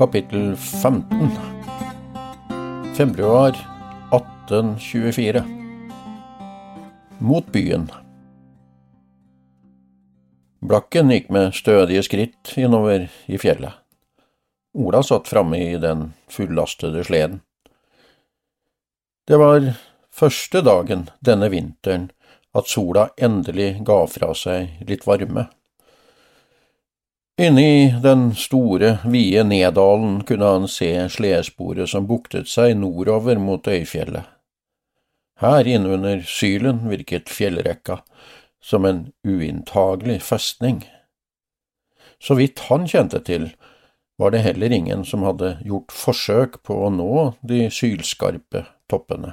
Kapittel 0.00 0.56
15 0.56 1.30
Februar 2.96 3.48
1824 4.12 5.44
Mot 7.18 7.52
byen 7.52 7.90
Blakken 10.60 11.12
gikk 11.12 11.28
med 11.28 11.52
stødige 11.52 12.06
skritt 12.08 12.54
innover 12.56 13.10
i 13.28 13.36
fjellet. 13.36 13.76
Ola 14.72 15.04
satt 15.04 15.28
framme 15.28 15.60
i 15.60 15.76
den 15.76 16.14
fullastede 16.32 17.04
sleden. 17.04 17.42
Det 19.28 19.36
var 19.36 19.68
første 20.08 20.64
dagen 20.64 21.10
denne 21.20 21.52
vinteren 21.52 22.08
at 22.56 22.72
sola 22.72 23.10
endelig 23.20 23.74
ga 23.84 24.06
fra 24.08 24.32
seg 24.32 24.80
litt 24.88 25.04
varme. 25.04 25.50
Inne 27.40 27.62
i 27.62 27.94
den 28.02 28.34
store, 28.34 28.98
vide 29.08 29.46
Nedalen 29.48 30.18
kunne 30.28 30.44
han 30.44 30.66
se 30.68 30.90
sledesporet 31.08 31.88
som 31.88 32.04
buktet 32.04 32.50
seg 32.52 32.74
nordover 32.76 33.40
mot 33.40 33.64
Øyfjellet. 33.64 34.26
Her 35.40 35.64
innunder 35.64 36.20
Sylen 36.28 36.82
virket 36.90 37.32
fjellrekka 37.32 38.02
som 38.60 38.84
en 38.84 39.00
uinntagelig 39.24 40.18
festning. 40.20 40.82
Så 42.20 42.36
vidt 42.36 42.66
han 42.68 42.84
kjente 42.84 43.22
til, 43.24 43.48
var 44.20 44.36
det 44.36 44.44
heller 44.44 44.76
ingen 44.76 45.08
som 45.08 45.24
hadde 45.24 45.54
gjort 45.64 45.96
forsøk 45.96 46.60
på 46.60 46.76
å 46.76 46.92
nå 46.92 47.10
de 47.40 47.70
sylskarpe 47.72 48.66
toppene. 48.84 49.32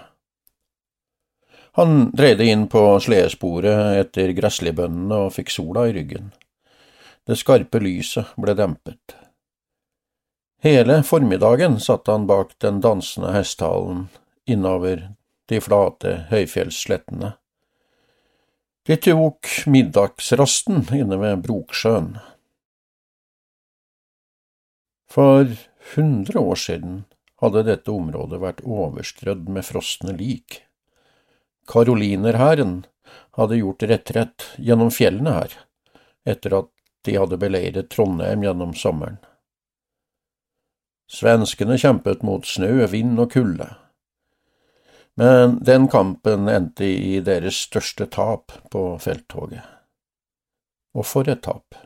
Han 1.76 2.14
dreide 2.16 2.48
inn 2.48 2.70
på 2.72 2.88
sledesporet 3.04 4.00
etter 4.00 4.32
gresslibøndene 4.40 5.26
og 5.28 5.34
fikk 5.36 5.52
sola 5.60 5.90
i 5.92 5.98
ryggen. 6.00 6.32
Det 7.28 7.36
skarpe 7.36 7.80
lyset 7.84 8.30
ble 8.40 8.54
dempet. 8.56 9.18
Hele 10.64 11.02
formiddagen 11.04 11.76
satt 11.84 12.08
han 12.08 12.28
bak 12.28 12.54
den 12.64 12.80
dansende 12.82 13.34
hestehalen 13.36 14.08
innover 14.48 15.10
de 15.52 15.60
flate 15.62 16.14
høyfjellsslettene. 16.32 17.34
De 18.88 18.96
tok 19.04 19.52
middagsrasten 19.68 20.86
inne 20.96 21.20
ved 21.20 21.44
Broksjøen. 21.44 22.14
For 25.12 25.52
hundre 25.96 26.40
år 26.40 26.62
siden 26.64 27.02
hadde 27.44 27.66
dette 27.68 27.92
området 27.92 28.40
vært 28.40 28.64
overstrødd 28.64 29.52
med 29.52 29.68
frosne 29.68 30.16
lik. 30.16 30.62
Karolinerhæren 31.68 32.80
hadde 33.36 33.60
gjort 33.60 33.84
retrett 33.92 34.48
gjennom 34.56 34.92
fjellene 34.96 35.36
her, 35.36 35.54
etter 36.24 36.56
at 36.64 36.72
de 37.08 37.16
hadde 37.18 37.40
beleiret 37.40 37.90
Trondheim 37.94 38.44
gjennom 38.46 38.76
sommeren. 38.76 39.18
Svenskene 41.08 41.78
kjempet 41.80 42.24
mot 42.28 42.46
snø, 42.46 42.86
vind 42.92 43.20
og 43.24 43.32
kulde. 43.32 43.70
Men 45.18 45.58
den 45.66 45.88
kampen 45.90 46.50
endte 46.52 46.86
i 46.86 47.22
deres 47.26 47.64
største 47.66 48.06
tap 48.12 48.52
på 48.70 48.84
felttoget. 49.02 49.64
Og 50.94 51.08
for 51.08 51.30
et 51.32 51.42
tap! 51.48 51.78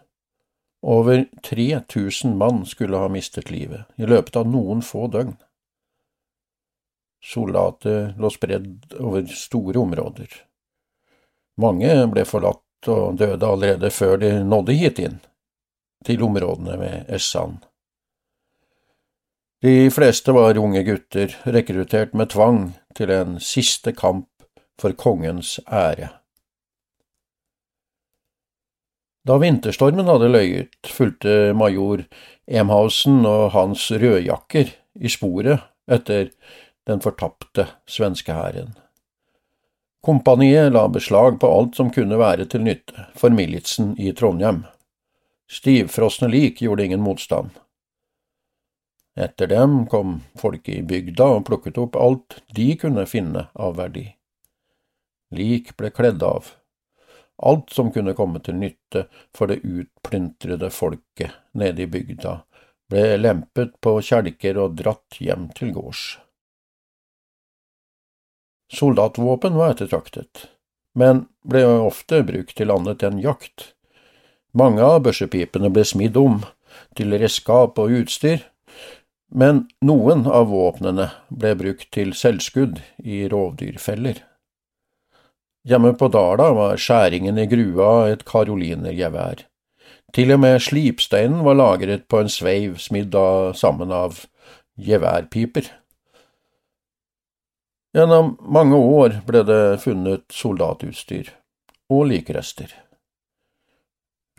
Over 0.82 1.28
3000 1.46 2.34
mann 2.38 2.66
skulle 2.66 2.98
ha 2.98 3.08
mistet 3.14 3.52
livet 3.54 3.86
i 4.02 4.10
løpet 4.10 4.36
av 4.42 4.50
noen 4.50 4.82
få 4.82 5.06
døgn. 5.14 5.36
Soldater 7.22 8.16
lå 8.18 8.32
spredd 8.34 8.96
over 8.98 9.28
store 9.30 9.78
områder. 9.78 10.32
Mange 11.62 11.94
ble 12.10 12.26
forlatt 12.26 12.64
og 12.88 13.20
døde 13.20 13.48
allerede 13.48 13.92
før 13.92 14.18
de 14.22 14.32
nådde 14.44 14.78
hit 14.78 15.00
inn, 15.00 15.20
til 16.06 16.24
områdene 16.24 16.80
ved 16.80 17.14
Essan. 17.16 17.60
De 19.62 19.92
fleste 19.94 20.34
var 20.34 20.58
unge 20.58 20.82
gutter, 20.84 21.36
rekruttert 21.46 22.16
med 22.18 22.32
tvang 22.34 22.72
til 22.98 23.12
en 23.14 23.38
siste 23.40 23.94
kamp 23.94 24.28
for 24.82 24.96
kongens 24.98 25.60
ære. 25.68 26.10
Da 29.28 29.38
vinterstormen 29.38 30.10
hadde 30.10 30.32
løyet, 30.34 30.78
fulgte 30.90 31.54
major 31.54 32.02
Emhausen 32.50 33.22
og 33.30 33.52
hans 33.54 33.92
rødjakker 33.92 34.72
i 34.98 35.12
sporet 35.14 35.62
etter 35.86 36.32
den 36.90 37.04
fortapte 37.06 37.68
svenske 37.86 38.34
hæren. 38.34 38.74
Kompaniet 40.02 40.72
la 40.74 40.88
beslag 40.90 41.40
på 41.40 41.48
alt 41.48 41.76
som 41.76 41.92
kunne 41.94 42.18
være 42.18 42.48
til 42.50 42.64
nytte 42.66 43.04
for 43.14 43.30
militsen 43.30 43.94
i 44.02 44.10
Trondheim. 44.18 44.64
Stivfrosne 45.52 46.30
lik 46.32 46.64
gjorde 46.66 46.86
ingen 46.88 47.04
motstand. 47.06 47.52
Etter 49.20 49.48
dem 49.52 49.86
kom 49.92 50.22
folket 50.40 50.80
i 50.80 50.82
bygda 50.88 51.28
og 51.36 51.46
plukket 51.52 51.78
opp 51.78 52.00
alt 52.00 52.40
de 52.56 52.66
kunne 52.82 53.06
finne 53.06 53.46
av 53.54 53.76
verdi. 53.78 54.08
Lik 55.38 55.76
ble 55.78 55.92
kledd 55.94 56.24
av. 56.26 56.50
Alt 57.38 57.70
som 57.70 57.92
kunne 57.94 58.16
komme 58.18 58.42
til 58.42 58.58
nytte 58.58 59.06
for 59.38 59.52
det 59.52 59.62
utplyntrede 59.62 60.72
folket 60.74 61.38
nede 61.54 61.86
i 61.86 61.92
bygda, 61.92 62.40
ble 62.90 63.06
lempet 63.22 63.78
på 63.82 64.00
kjelker 64.02 64.58
og 64.66 64.82
dratt 64.82 65.22
hjem 65.22 65.50
til 65.58 65.76
gårds. 65.78 66.04
Soldatvåpen 68.72 69.58
var 69.60 69.74
ettertraktet, 69.74 70.48
men 70.96 71.26
ble 71.44 71.66
ofte 71.68 72.22
brukt 72.24 72.56
til 72.56 72.72
annet 72.72 73.04
enn 73.04 73.20
jakt. 73.20 73.74
Mange 74.56 74.84
av 74.84 75.02
børsepipene 75.06 75.72
ble 75.72 75.84
smidd 75.88 76.18
om 76.20 76.42
til 76.96 77.12
redskap 77.16 77.80
og 77.80 77.92
utstyr, 78.02 78.46
men 79.32 79.66
noen 79.84 80.26
av 80.28 80.50
våpnene 80.52 81.10
ble 81.30 81.54
brukt 81.60 81.88
til 81.96 82.12
selvskudd 82.16 82.82
i 83.04 83.26
rovdyrfeller. 83.32 84.20
Hjemme 85.68 85.94
på 85.94 86.10
Dala 86.12 86.50
var 86.58 86.80
skjæringen 86.82 87.38
i 87.38 87.48
grua 87.52 88.10
et 88.10 88.26
karolinergevær. 88.28 89.46
Til 90.12 90.34
og 90.36 90.42
med 90.44 90.58
slipsteinen 90.64 91.44
var 91.46 91.60
lagret 91.60 92.08
på 92.12 92.20
en 92.20 92.32
sveiv 92.32 92.80
smidd 92.82 93.16
sammen 93.56 93.94
av 93.96 94.26
geværpiper. 94.76 95.70
Gjennom 97.92 98.38
mange 98.48 98.76
år 98.76 99.18
ble 99.28 99.42
det 99.44 99.64
funnet 99.84 100.24
soldatutstyr 100.32 101.34
og 101.92 102.06
likrester. 102.08 102.72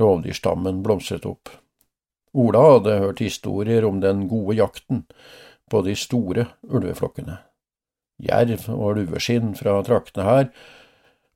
Rovdyrstammen 0.00 0.80
blomstret 0.84 1.26
opp. 1.28 1.50
Ola 2.32 2.62
hadde 2.64 3.00
hørt 3.02 3.20
historier 3.20 3.84
om 3.84 4.00
den 4.00 4.24
gode 4.30 4.56
jakten 4.56 5.02
på 5.70 5.82
de 5.84 5.96
store 6.00 6.46
ulveflokkene. 6.64 7.36
Jerv 8.22 8.70
og 8.72 8.96
lueskinn 8.96 9.52
fra 9.58 9.76
traktene 9.84 10.24
her 10.28 10.48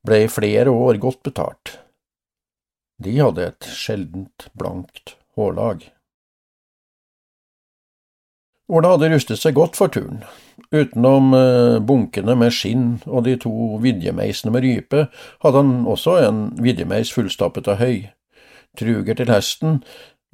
ble 0.07 0.23
i 0.25 0.33
flere 0.33 0.73
år 0.73 0.97
godt 1.03 1.21
betalt. 1.29 1.75
De 2.97 3.13
hadde 3.19 3.51
et 3.51 3.69
sjeldent 3.77 4.49
blankt 4.57 5.19
hårlag. 5.37 5.85
Ola 8.73 8.97
hadde 8.97 9.13
rustet 9.13 9.43
seg 9.43 9.55
godt 9.59 9.77
for 9.77 9.93
turen. 9.93 10.25
Utenom 10.75 11.35
eh, 11.35 11.79
bunkene 11.79 12.35
med 12.39 12.55
skinn 12.55 12.87
og 13.07 13.25
de 13.27 13.37
to 13.39 13.79
vidjemeisene 13.83 14.53
med 14.55 14.67
rype, 14.67 15.07
hadde 15.45 15.63
han 15.63 15.87
også 15.87 16.19
en 16.27 16.41
vidjemeis 16.63 17.13
fullstappet 17.15 17.71
av 17.71 17.79
høy. 17.83 18.09
Truger 18.77 19.17
til 19.17 19.31
hesten 19.31 19.81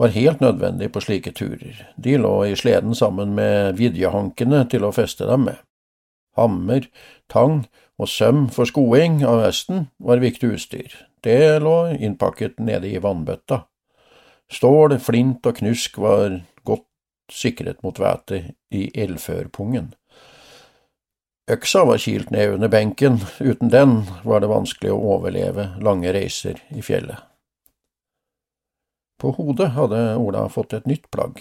var 0.01 0.15
helt 0.17 0.41
nødvendig 0.41 0.89
på 0.93 1.03
slike 1.05 1.35
turer, 1.37 1.77
de 1.97 2.17
lå 2.19 2.33
i 2.49 2.57
sleden 2.59 2.97
sammen 2.97 3.37
med 3.37 3.77
vidjehankene 3.79 4.65
til 4.73 4.89
å 4.89 4.95
feste 4.97 5.29
dem 5.29 5.47
med. 5.51 5.61
Hammer, 6.39 6.89
tang 7.29 7.67
og 8.01 8.09
søm 8.09 8.47
for 8.51 8.67
skoing 8.67 9.21
av 9.29 9.45
hesten 9.45 9.87
var 10.01 10.25
viktig 10.25 10.55
utstyr, 10.57 10.97
det 11.23 11.61
lå 11.63 11.93
innpakket 11.93 12.59
nede 12.59 12.89
i 12.89 13.03
vannbøtta. 13.03 13.67
Stål, 14.53 14.99
flint 15.01 15.47
og 15.49 15.61
knusk 15.61 16.01
var 16.03 16.41
godt 16.67 16.89
sikret 17.33 17.83
mot 17.85 17.97
vætet 18.01 18.57
i 18.75 18.89
eldførpungen. 18.97 19.93
Øksa 21.51 21.85
var 21.85 21.99
kilt 21.99 22.31
ned 22.31 22.55
under 22.55 22.71
benken, 22.71 23.19
uten 23.41 23.69
den 23.69 24.05
var 24.23 24.41
det 24.41 24.51
vanskelig 24.53 24.93
å 24.95 25.01
overleve 25.17 25.73
lange 25.83 26.13
reiser 26.15 26.61
i 26.71 26.83
fjellet. 26.87 27.19
På 29.19 29.33
hodet 29.35 29.73
hadde 29.75 30.01
Ola 30.19 30.49
fått 30.51 30.75
et 30.75 30.87
nytt 30.87 31.09
plagg. 31.11 31.41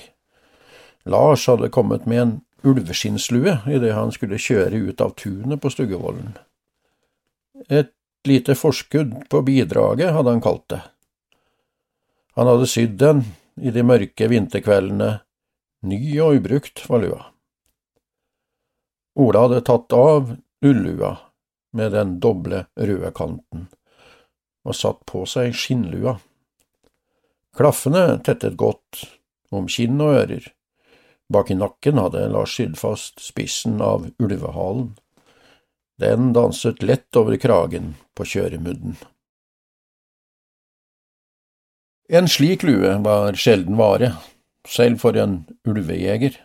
Lars 1.05 1.47
hadde 1.49 1.69
kommet 1.73 2.05
med 2.09 2.21
en 2.21 2.33
ulveskinnslue 2.65 3.59
idet 3.69 3.93
han 3.97 4.13
skulle 4.13 4.41
kjøre 4.41 4.83
ut 4.89 5.01
av 5.01 5.15
tunet 5.17 5.61
på 5.61 5.69
Stuggevollen. 5.73 6.35
Et 7.69 7.93
lite 8.25 8.55
forskudd 8.57 9.15
på 9.29 9.41
bidraget, 9.45 10.13
hadde 10.13 10.33
han 10.33 10.41
kalt 10.41 10.67
det. 10.69 10.81
Han 12.37 12.49
hadde 12.49 12.69
sydd 12.69 12.97
den 13.01 13.25
i 13.61 13.73
de 13.73 13.85
mørke 13.85 14.29
vinterkveldene, 14.29 15.19
ny 15.85 16.01
og 16.21 16.41
ubrukt 16.41 16.85
var 16.89 17.01
lua. 17.01 17.30
Ola 19.19 19.45
hadde 19.45 19.61
tatt 19.67 19.93
av 19.93 20.35
ullua 20.65 21.17
med 21.73 21.91
den 21.91 22.17
doble 22.23 22.65
røde 22.75 23.11
kanten 23.15 23.67
og 24.61 24.77
satt 24.77 25.01
på 25.09 25.25
seg 25.25 25.55
skinnlua. 25.57 26.19
Klaffene 27.57 28.19
tettet 28.23 28.55
godt 28.59 29.03
om 29.51 29.67
kinn 29.71 29.99
og 29.99 30.15
ører. 30.21 30.45
Bak 31.31 31.51
i 31.51 31.57
nakken 31.57 31.99
hadde 31.99 32.27
Lars 32.31 32.53
sydd 32.55 32.77
fast 32.79 33.19
spissen 33.23 33.81
av 33.83 34.09
ulvehalen. 34.21 34.93
Den 36.01 36.31
danset 36.35 36.83
lett 36.83 37.15
over 37.17 37.37
kragen 37.41 37.95
på 38.17 38.25
kjøremudden. 38.27 38.95
En 42.11 42.27
slik 42.27 42.63
lue 42.67 42.95
var 43.05 43.37
sjelden 43.39 43.77
vare, 43.79 44.13
selv 44.67 44.99
for 45.03 45.15
en 45.15 45.43
ulvejeger. 45.67 46.35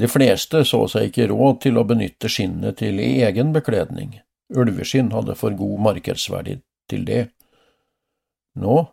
De 0.00 0.08
fleste 0.08 0.62
så 0.64 0.86
seg 0.88 1.10
ikke 1.10 1.28
råd 1.32 1.60
til 1.66 1.78
å 1.78 1.84
benytte 1.84 2.30
skinnet 2.32 2.78
til 2.80 3.00
egen 3.02 3.52
bekledning, 3.52 4.16
ulveskinn 4.52 5.12
hadde 5.12 5.36
for 5.36 5.52
god 5.56 5.82
markedsverdi 5.88 6.58
til 6.88 7.04
det. 7.08 7.22
Nå 8.56 8.86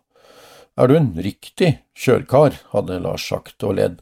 er 0.80 0.88
du 0.88 0.96
en 0.96 1.12
riktig 1.16 1.78
kjørkar, 1.96 2.60
hadde 2.72 3.00
Lars 3.04 3.26
sagt 3.28 3.64
og 3.64 3.78
ledd, 3.80 4.00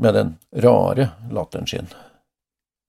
med 0.00 0.16
den 0.16 0.32
rare 0.64 1.10
latteren 1.32 1.68
sin. 1.68 1.90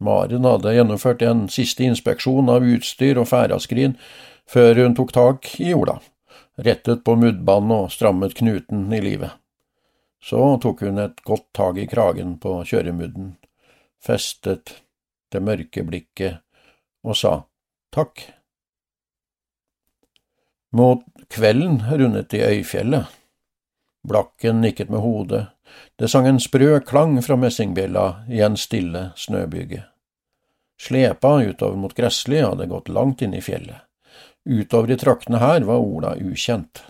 Maren 0.01 0.47
hadde 0.47 0.74
gjennomført 0.74 1.21
en 1.21 1.45
siste 1.51 1.83
inspeksjon 1.86 2.50
av 2.50 2.65
utstyr 2.65 3.19
og 3.21 3.30
ferdaskrin 3.30 3.97
før 4.50 4.80
hun 4.81 4.95
tok 4.97 5.12
tak 5.13 5.51
i 5.59 5.69
jorda, 5.74 6.00
rettet 6.56 7.04
på 7.06 7.15
muddbånd 7.19 7.75
og 7.75 7.92
strammet 7.94 8.33
knuten 8.39 8.88
i 8.95 9.01
livet. 9.04 9.36
Så 10.24 10.39
tok 10.63 10.83
hun 10.86 11.01
et 11.01 11.21
godt 11.27 11.47
tak 11.57 11.77
i 11.81 11.88
kragen 11.89 12.36
på 12.42 12.59
kjøremudden, 12.68 13.36
festet 14.03 14.81
det 15.31 15.42
mørke 15.44 15.83
blikket 15.88 16.42
og 17.06 17.18
sa 17.18 17.33
takk. 17.94 18.24
Mot 20.75 21.03
kvelden 21.31 21.81
rundet 21.88 22.30
de 22.31 22.44
Øyfjellet. 22.48 23.07
Blakken 24.07 24.62
nikket 24.62 24.89
med 24.89 25.03
hodet, 25.03 25.45
det 25.95 26.09
sang 26.09 26.27
en 26.27 26.39
sprø 26.42 26.80
klang 26.86 27.19
fra 27.24 27.38
messingbjella 27.38 28.06
i 28.31 28.42
en 28.42 28.57
stille 28.57 29.12
snøbyge. 29.15 29.83
Slepa 30.81 31.36
utover 31.45 31.77
mot 31.77 31.94
Gressli 31.94 32.42
hadde 32.42 32.65
gått 32.71 32.89
langt 32.89 33.21
inn 33.21 33.36
i 33.38 33.44
fjellet. 33.45 33.83
Utover 34.50 34.89
i 34.92 34.97
traktene 34.97 35.38
her 35.38 35.62
var 35.68 35.83
Ola 35.83 36.15
ukjent. 36.18 36.81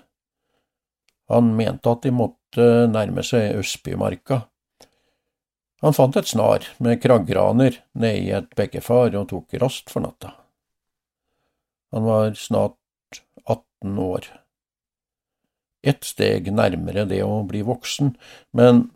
Han 1.31 1.51
mente 1.57 1.91
at 1.91 2.05
de 2.05 2.13
måtte 2.15 2.67
nærme 2.91 3.23
seg 3.27 3.57
Østbymarka. 3.59 4.45
Han 5.81 5.95
fant 5.97 6.17
et 6.17 6.29
snar 6.29 6.67
med 6.77 7.01
kraggraner 7.01 7.79
nede 7.97 8.21
i 8.21 8.29
et 8.37 8.51
bekkefar 8.57 9.15
og 9.17 9.31
tok 9.31 9.57
rast 9.61 9.89
for 9.89 10.05
natta. 10.05 10.35
Han 11.91 12.05
var 12.05 12.37
snart 12.37 12.77
18 13.49 13.97
år 13.99 14.29
ett 15.81 16.03
steg 16.05 16.51
nærmere 16.53 17.05
det 17.09 17.21
å 17.25 17.41
bli 17.47 17.63
voksen, 17.65 18.13
men 18.53 18.89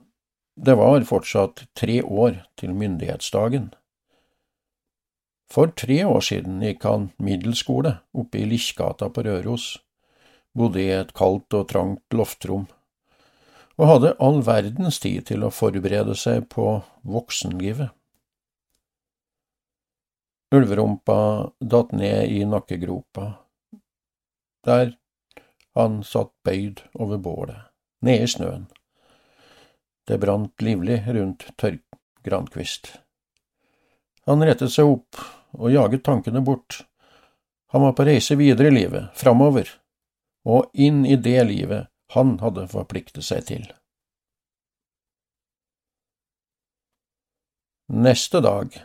det 0.56 0.78
var 0.80 1.06
fortsatt 1.10 1.66
tre 1.78 2.02
år 2.04 2.44
til 2.60 2.76
myndighetsdagen. 2.78 3.72
For 5.52 5.72
tre 5.78 6.02
år 6.06 6.24
siden 6.26 6.62
gikk 6.64 6.86
han 6.88 7.10
middelskole 7.22 7.98
oppe 8.18 8.42
i 8.42 8.48
Lichgata 8.50 9.10
på 9.14 9.26
Røros, 9.26 9.76
bodde 10.56 10.82
i 10.82 10.92
et 10.94 11.14
kaldt 11.18 11.54
og 11.58 11.68
trangt 11.74 12.16
loftrom, 12.16 12.68
og 13.76 13.90
hadde 13.90 14.16
all 14.24 14.42
verdens 14.48 15.00
tid 15.04 15.26
til 15.30 15.44
å 15.44 15.54
forberede 15.54 16.16
seg 16.18 16.48
på 16.52 16.68
voksenlivet. 17.04 17.92
Ulverumpa 20.56 21.18
datt 21.60 21.92
ned 21.92 22.32
i 22.32 22.44
nakkegropa. 22.48 23.34
Der 24.66 24.96
han 25.76 26.00
satt 26.08 26.32
bøyd 26.48 26.86
over 26.94 27.20
bålet, 27.20 27.68
nede 28.06 28.24
i 28.24 28.32
snøen. 28.32 28.68
Det 30.08 30.22
brant 30.22 30.62
livlig 30.64 31.02
rundt 31.10 31.50
tørr 31.60 31.82
grankvist. 32.24 32.94
Han 34.30 34.46
rettet 34.46 34.72
seg 34.72 34.88
opp 34.88 35.20
og 35.58 35.74
jaget 35.74 36.06
tankene 36.06 36.42
bort. 36.46 36.86
Han 37.74 37.84
var 37.84 37.98
på 37.98 38.06
reise 38.08 38.38
videre 38.40 38.72
i 38.72 38.78
livet, 38.78 39.12
framover, 39.20 39.68
og 40.48 40.72
inn 40.74 41.04
i 41.06 41.18
det 41.20 41.42
livet 41.50 41.90
han 42.14 42.38
hadde 42.40 42.68
forpliktet 42.70 43.26
seg 43.26 43.48
til. 43.50 43.66
Neste 47.94 48.42
dag 48.42 48.76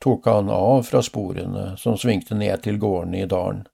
tok 0.00 0.26
han 0.28 0.50
av 0.52 0.82
fra 0.88 1.00
sporene 1.02 1.74
som 1.80 1.96
svingte 2.00 2.36
ned 2.36 2.64
til 2.64 2.80
gårdene 2.80 3.24
i 3.24 3.28
dalen 3.28 3.64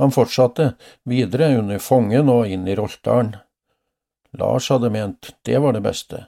han 0.00 0.10
fortsatte 0.10 0.74
videre 1.04 1.58
under 1.58 1.78
Fongen 1.78 2.30
og 2.32 2.48
inn 2.48 2.64
i 2.68 2.74
Roltdalen. 2.78 3.34
Lars 4.40 4.70
hadde 4.72 4.88
ment 4.94 5.34
det 5.44 5.58
var 5.60 5.74
det 5.76 5.82
beste, 5.84 6.22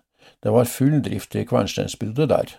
det 0.44 0.52
var 0.52 0.68
full 0.68 0.98
drift 1.00 1.32
i 1.40 1.46
Kvernsteinsbruddet 1.48 2.28
der. 2.28 2.52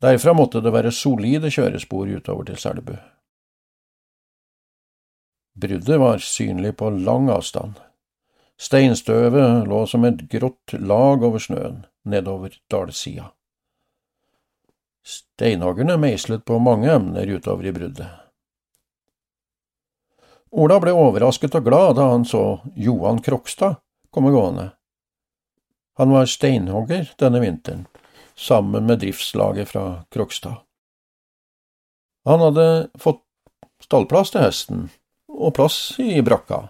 Derfra 0.00 0.32
måtte 0.32 0.62
det 0.64 0.72
være 0.72 0.94
solide 0.96 1.50
kjørespor 1.52 2.08
utover 2.16 2.48
til 2.48 2.56
Selbu. 2.64 2.94
Bruddet 5.52 6.00
var 6.00 6.24
synlig 6.24 6.78
på 6.80 6.88
lang 6.96 7.28
avstand. 7.30 7.76
Steinstøvet 8.60 9.68
lå 9.68 9.84
som 9.90 10.04
et 10.04 10.26
grått 10.30 10.74
lag 10.78 11.22
over 11.24 11.42
snøen 11.42 11.84
nedover 12.04 12.54
dalsida. 12.70 13.30
Steinhoggerne 15.02 15.96
meislet 15.98 16.44
på 16.44 16.58
mange 16.62 16.90
emner 16.92 17.26
utover 17.26 17.66
i 17.66 17.72
bruddet. 17.74 18.10
Ola 20.52 20.76
ble 20.82 20.92
overrasket 20.92 21.56
og 21.58 21.64
glad 21.64 21.96
da 21.96 22.10
han 22.12 22.26
så 22.28 22.60
Johan 22.76 23.22
Krokstad 23.24 23.80
komme 24.12 24.30
gående. 24.34 24.70
Han 25.96 26.12
var 26.12 26.28
steinhogger 26.28 27.08
denne 27.20 27.40
vinteren, 27.40 27.86
sammen 28.36 28.86
med 28.86 29.00
driftslaget 29.00 29.68
fra 29.68 30.04
Krokstad. 30.12 30.60
Han 32.24 32.40
hadde 32.40 32.66
fått 33.00 33.24
stallplass 33.82 34.30
til 34.32 34.44
hesten, 34.44 34.84
og 35.28 35.56
plass 35.56 35.78
i 36.00 36.20
brakka. 36.22 36.68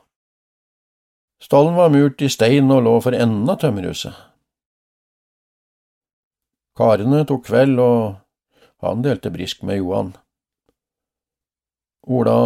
Stallen 1.42 1.74
var 1.74 1.90
murt 1.90 2.22
i 2.22 2.28
stein 2.30 2.70
og 2.70 2.84
lå 2.86 2.98
for 3.02 3.18
enden 3.18 3.50
av 3.50 3.58
tømmerhuset. 3.58 4.14
Karene 6.78 7.24
tok 7.28 7.48
kveld, 7.48 7.80
og 7.82 8.86
han 8.86 9.02
delte 9.02 9.32
brisk 9.34 9.64
med 9.66 9.80
Johan. 9.80 10.12
Ola 12.06 12.36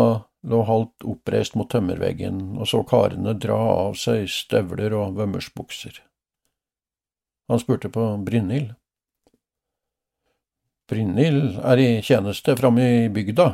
lå 0.46 0.62
halvt 0.68 1.04
oppreist 1.12 1.56
mot 1.58 1.68
tømmerveggen 1.72 2.40
og 2.60 2.68
så 2.70 2.82
karene 2.88 3.34
dra 3.40 3.56
av 3.86 3.96
seg 4.00 4.28
støvler 4.30 4.94
og 4.96 5.16
vømmersbukser. 5.18 6.00
Han 7.50 7.62
spurte 7.62 7.90
på 7.92 8.04
Brynhild. 8.26 8.72
Brynhild 10.90 11.58
er 11.58 11.82
i 11.82 11.88
tjeneste 12.04 12.54
framme 12.58 12.84
i 12.84 13.10
bygda. 13.12 13.48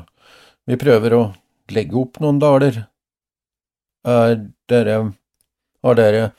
Vi 0.68 0.78
prøver 0.80 1.16
å 1.16 1.22
legge 1.72 1.98
opp 1.98 2.20
noen 2.22 2.38
daler. 2.42 2.84
Er 4.06 4.38
dere… 4.68 5.00
har 5.82 5.98
dere… 5.98 6.30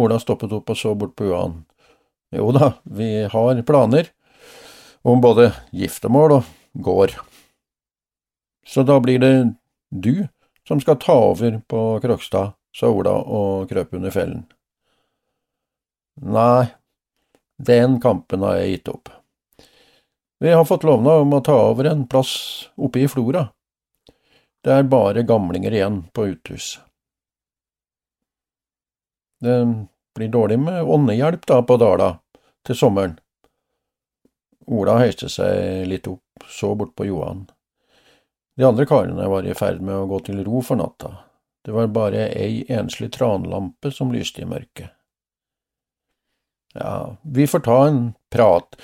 Ola 0.00 0.16
stoppet 0.22 0.52
opp 0.54 0.70
og 0.72 0.78
så 0.78 0.94
bort 0.96 1.12
på 1.18 1.26
Johan. 1.28 1.58
Jo 2.32 2.52
da, 2.56 2.72
vi 2.88 3.26
har 3.28 3.62
planer 3.68 4.08
om 5.02 5.20
både 5.20 5.50
giftermål 5.76 6.38
og 6.38 6.52
gård. 6.72 7.16
Så 8.66 8.84
da 8.86 9.00
blir 9.02 9.18
det 9.20 9.34
du 9.90 10.28
som 10.68 10.80
skal 10.80 11.00
ta 11.02 11.16
over 11.32 11.58
på 11.66 12.00
Krokstad, 12.00 12.54
sa 12.76 12.88
Ola 12.88 13.16
og 13.18 13.68
krøp 13.68 13.96
under 13.98 14.14
fellen. 14.14 14.44
Nei, 16.20 16.70
den 17.58 17.98
kampen 18.00 18.44
har 18.46 18.60
jeg 18.60 18.76
gitt 18.76 18.92
opp. 18.92 19.10
Vi 20.40 20.52
har 20.52 20.64
fått 20.64 20.86
lovnad 20.86 21.26
om 21.26 21.34
å 21.36 21.42
ta 21.44 21.56
over 21.68 21.90
en 21.90 22.06
plass 22.08 22.34
oppe 22.76 23.02
i 23.02 23.08
Flora. 23.10 23.48
Det 24.64 24.72
er 24.72 24.88
bare 24.88 25.26
gamlinger 25.26 25.74
igjen 25.74 26.04
på 26.14 26.30
uthus. 26.30 26.78
Det 29.40 29.56
blir 30.16 30.28
dårlig 30.28 30.58
med 30.58 30.84
åndehjelp 30.84 31.46
da 31.48 31.62
på 31.62 31.76
Dala 31.80 32.10
til 32.66 32.76
sommeren. 32.76 33.16
Ola 34.70 34.98
høyste 35.00 35.30
seg 35.32 35.88
litt 35.90 36.06
opp, 36.10 36.44
så 36.48 36.74
bort 36.78 36.94
på 36.98 37.08
Johan. 37.08 37.46
De 38.56 38.66
andre 38.68 38.86
karene 38.86 39.28
var 39.32 39.46
i 39.48 39.56
ferd 39.56 39.80
med 39.80 39.96
å 39.96 40.06
gå 40.10 40.20
til 40.26 40.42
ro 40.44 40.60
for 40.62 40.78
natta. 40.78 41.14
Det 41.64 41.72
var 41.72 41.90
bare 41.92 42.28
ei 42.36 42.64
enslig 42.72 43.10
tranlampe 43.16 43.92
som 43.92 44.12
lyste 44.12 44.44
i 44.44 44.48
mørket. 44.48 44.92
Ja, 46.74 47.16
vi 47.22 47.46
får 47.50 47.64
ta 47.66 47.78
en 47.88 48.02
prat. 48.30 48.76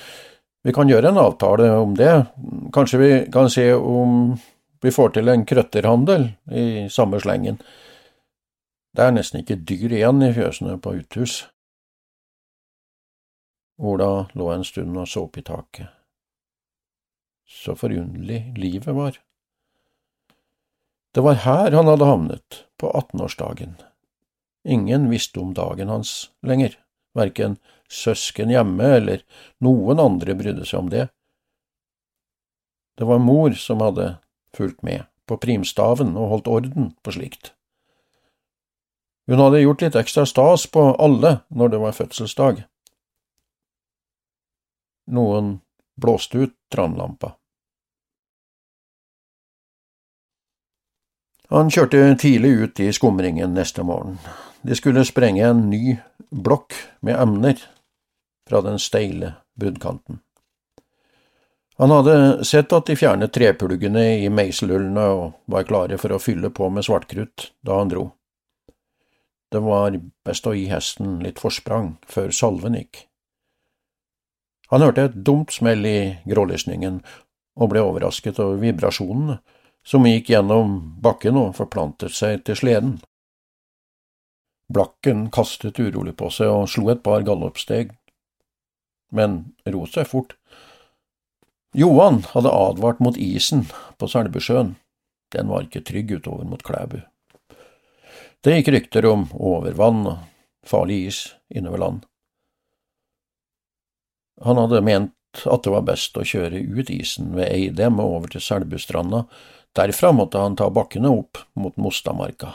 Vi 0.67 0.73
kan 0.75 0.89
gjøre 0.91 1.13
en 1.13 1.21
avtale 1.23 1.71
om 1.79 1.95
det. 1.95 2.27
Kanskje 2.75 2.99
vi 2.99 3.11
kan 3.33 3.51
se 3.53 3.69
om 3.75 4.35
vi 4.83 4.91
får 4.93 5.15
til 5.15 5.29
en 5.31 5.45
krøtterhandel 5.47 6.29
i 6.51 6.89
samme 6.93 7.21
slengen. 7.23 7.61
Det 8.97 9.05
er 9.05 9.13
nesten 9.13 9.43
ikke 9.43 9.59
dyr 9.69 9.93
igjen 9.93 10.25
i 10.25 10.33
fjøsene 10.33 10.79
på 10.81 10.95
uthus. 10.97 11.43
Ola 13.77 14.27
lå 14.33 14.47
en 14.55 14.65
stund 14.65 14.97
og 14.97 15.09
så 15.11 15.27
opp 15.27 15.37
i 15.37 15.45
taket. 15.45 15.91
Så 17.45 17.75
forunderlig 17.77 18.55
livet 18.57 18.97
var. 18.97 19.19
Det 21.13 21.25
var 21.25 21.43
her 21.45 21.77
han 21.77 21.91
hadde 21.91 22.09
havnet, 22.09 22.63
på 22.81 22.89
18-årsdagen. 22.89 23.77
Ingen 24.65 25.11
visste 25.13 25.41
om 25.41 25.53
dagen 25.57 25.93
hans 25.93 26.31
lenger, 26.45 26.79
verken 27.17 27.59
søsken 27.93 28.51
hjemme 28.53 28.89
eller 28.97 29.23
noen 29.65 30.01
andre 30.01 30.35
brydde 30.41 30.65
seg 30.65 30.81
om 30.81 30.91
det. 30.93 31.07
Det 32.97 33.09
var 33.09 33.21
mor 33.21 33.53
som 33.61 33.85
hadde 33.85 34.15
fulgt 34.57 34.81
med 34.85 35.05
på 35.29 35.37
primstaven 35.41 36.17
og 36.17 36.33
holdt 36.33 36.51
orden 36.53 36.91
på 37.05 37.13
slikt. 37.13 37.56
Hun 39.27 39.43
hadde 39.43 39.61
gjort 39.61 39.83
litt 39.83 39.97
ekstra 39.99 40.27
stas 40.27 40.67
på 40.71 40.83
alle 41.03 41.41
når 41.49 41.73
det 41.73 41.81
var 41.83 41.97
fødselsdag. 41.97 42.63
Noen 45.11 45.59
blåste 45.99 46.47
ut 46.47 46.55
tranlampa. 46.73 47.35
Han 51.51 51.71
kjørte 51.71 52.03
tidlig 52.19 52.51
ut 52.51 52.81
i 52.83 52.93
skumringen 52.95 53.55
neste 53.55 53.83
morgen. 53.87 54.19
De 54.67 54.75
skulle 54.75 55.05
sprenge 55.07 55.47
en 55.47 55.69
ny 55.71 55.97
blokk 56.31 56.75
med 57.07 57.19
emner 57.23 57.61
fra 58.49 58.63
den 58.67 58.79
steile 58.83 59.37
bruddkanten. 59.55 60.19
Han 61.79 61.93
hadde 61.93 62.45
sett 62.45 62.73
at 62.73 62.89
de 62.89 62.97
fjernet 62.97 63.35
trepluggene 63.37 64.03
i 64.25 64.31
meiselhullene 64.33 65.07
og 65.13 65.35
var 65.53 65.67
klare 65.69 65.99
for 66.01 66.15
å 66.17 66.23
fylle 66.23 66.51
på 66.51 66.71
med 66.73 66.87
svartkrutt 66.87 67.51
da 67.67 67.79
han 67.79 67.93
dro. 67.93 68.09
Det 69.57 69.63
var 69.65 69.95
best 70.27 70.45
å 70.45 70.53
gi 70.53 70.67
hesten 70.69 71.21
litt 71.25 71.39
forsprang 71.41 71.95
før 72.13 72.33
salven 72.35 72.75
gikk. 72.77 73.07
Han 74.69 74.83
hørte 74.85 75.07
et 75.09 75.15
dumt 75.25 75.55
smell 75.55 75.87
i 75.89 76.01
grålysningen 76.29 76.99
og 77.57 77.71
ble 77.73 77.81
overrasket 77.87 78.37
over 78.43 78.61
vibrasjonene 78.61 79.39
som 79.87 80.05
gikk 80.05 80.35
gjennom 80.35 80.77
bakken 81.01 81.39
og 81.41 81.55
forplantet 81.57 82.13
seg 82.13 82.45
til 82.45 82.61
sleden. 82.61 82.93
Blakken 84.69 85.31
kastet 85.33 85.81
urolig 85.81 86.17
på 86.21 86.29
seg 86.35 86.53
og 86.53 86.69
slo 86.69 86.91
et 86.93 87.05
par 87.07 87.25
galloppsteg, 87.25 87.97
men 89.17 89.39
rot 89.65 89.97
seg 89.97 90.11
fort. 90.11 90.37
Johan 91.73 92.27
hadde 92.35 92.53
advart 92.53 93.01
mot 93.01 93.17
isen 93.17 93.69
på 93.97 94.11
Selbusjøen, 94.11 94.75
den 95.33 95.49
var 95.49 95.65
ikke 95.65 95.87
trygg 95.87 96.19
utover 96.19 96.45
mot 96.45 96.67
Klæbu. 96.67 97.01
Det 98.47 98.53
gikk 98.55 98.69
rykter 98.69 99.07
om 99.11 99.25
overvann 99.35 100.05
og 100.07 100.19
farlig 100.71 101.01
is 101.09 101.17
innover 101.51 101.81
land. 101.83 102.05
Han 104.47 104.61
hadde 104.61 104.85
ment 104.87 105.41
at 105.51 105.65
det 105.65 105.73
var 105.75 105.83
best 105.89 106.15
å 106.15 106.23
kjøre 106.23 106.61
ut 106.63 106.93
isen 106.95 107.33
ved 107.35 107.51
Eidem 107.51 107.99
og 107.99 108.13
over 108.21 108.31
til 108.37 108.45
Selbustranda. 108.47 109.25
Derfra 109.75 110.13
måtte 110.15 110.39
han 110.39 110.55
ta 110.55 110.69
bakkene 110.71 111.11
opp 111.11 111.41
mot 111.59 111.75
Mostamarka. 111.75 112.53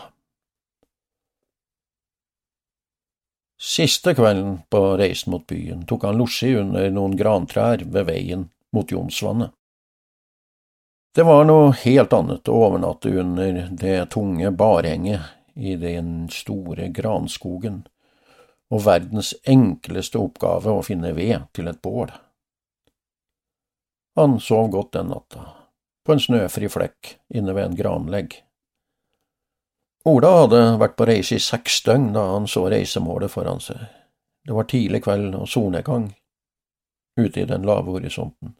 Siste 3.60 4.16
kvelden 4.16 4.62
på 4.72 4.86
reisen 4.96 5.36
mot 5.36 5.44
byen 5.52 5.84
tok 5.92 6.08
han 6.08 6.24
losji 6.24 6.54
under 6.62 6.88
noen 6.88 7.20
grantrær 7.20 7.84
ved 7.84 8.08
veien 8.08 8.48
mot 8.72 8.96
Jonsvannet. 8.96 9.52
Det 11.12 11.28
var 11.28 11.44
noe 11.52 11.76
helt 11.84 12.16
annet 12.16 12.48
å 12.48 12.64
overnatte 12.64 13.12
under 13.12 13.66
det 13.76 14.00
tunge 14.16 14.56
barhenget 14.56 15.41
i 15.56 15.76
den 15.76 16.30
store 16.32 16.88
granskogen 16.96 17.84
og 18.72 18.86
verdens 18.86 19.34
enkleste 19.48 20.20
oppgave 20.22 20.72
å 20.72 20.84
finne 20.86 21.12
ved 21.18 21.50
til 21.56 21.68
et 21.72 21.82
bål. 21.84 22.12
Han 24.20 24.40
sov 24.44 24.72
godt 24.72 24.94
den 24.96 25.12
natta, 25.12 25.44
på 26.06 26.16
en 26.16 26.24
snøfri 26.24 26.70
flekk 26.72 27.16
inne 27.36 27.56
ved 27.56 27.70
en 27.70 27.78
granlegg. 27.80 28.38
Ola 30.08 30.32
hadde 30.40 30.62
vært 30.82 30.96
på 30.98 31.06
reise 31.08 31.38
i 31.38 31.44
seks 31.44 31.84
døgn 31.86 32.10
da 32.16 32.24
han 32.34 32.48
så 32.50 32.66
reisemålet 32.72 33.32
foran 33.32 33.62
seg. 33.62 33.84
Det 34.48 34.56
var 34.58 34.66
tidlig 34.72 35.04
kveld 35.06 35.36
og 35.38 35.50
solnedgang 35.50 36.10
ute 37.20 37.44
i 37.44 37.46
den 37.46 37.68
lave 37.68 37.94
horisonten. 37.94 38.56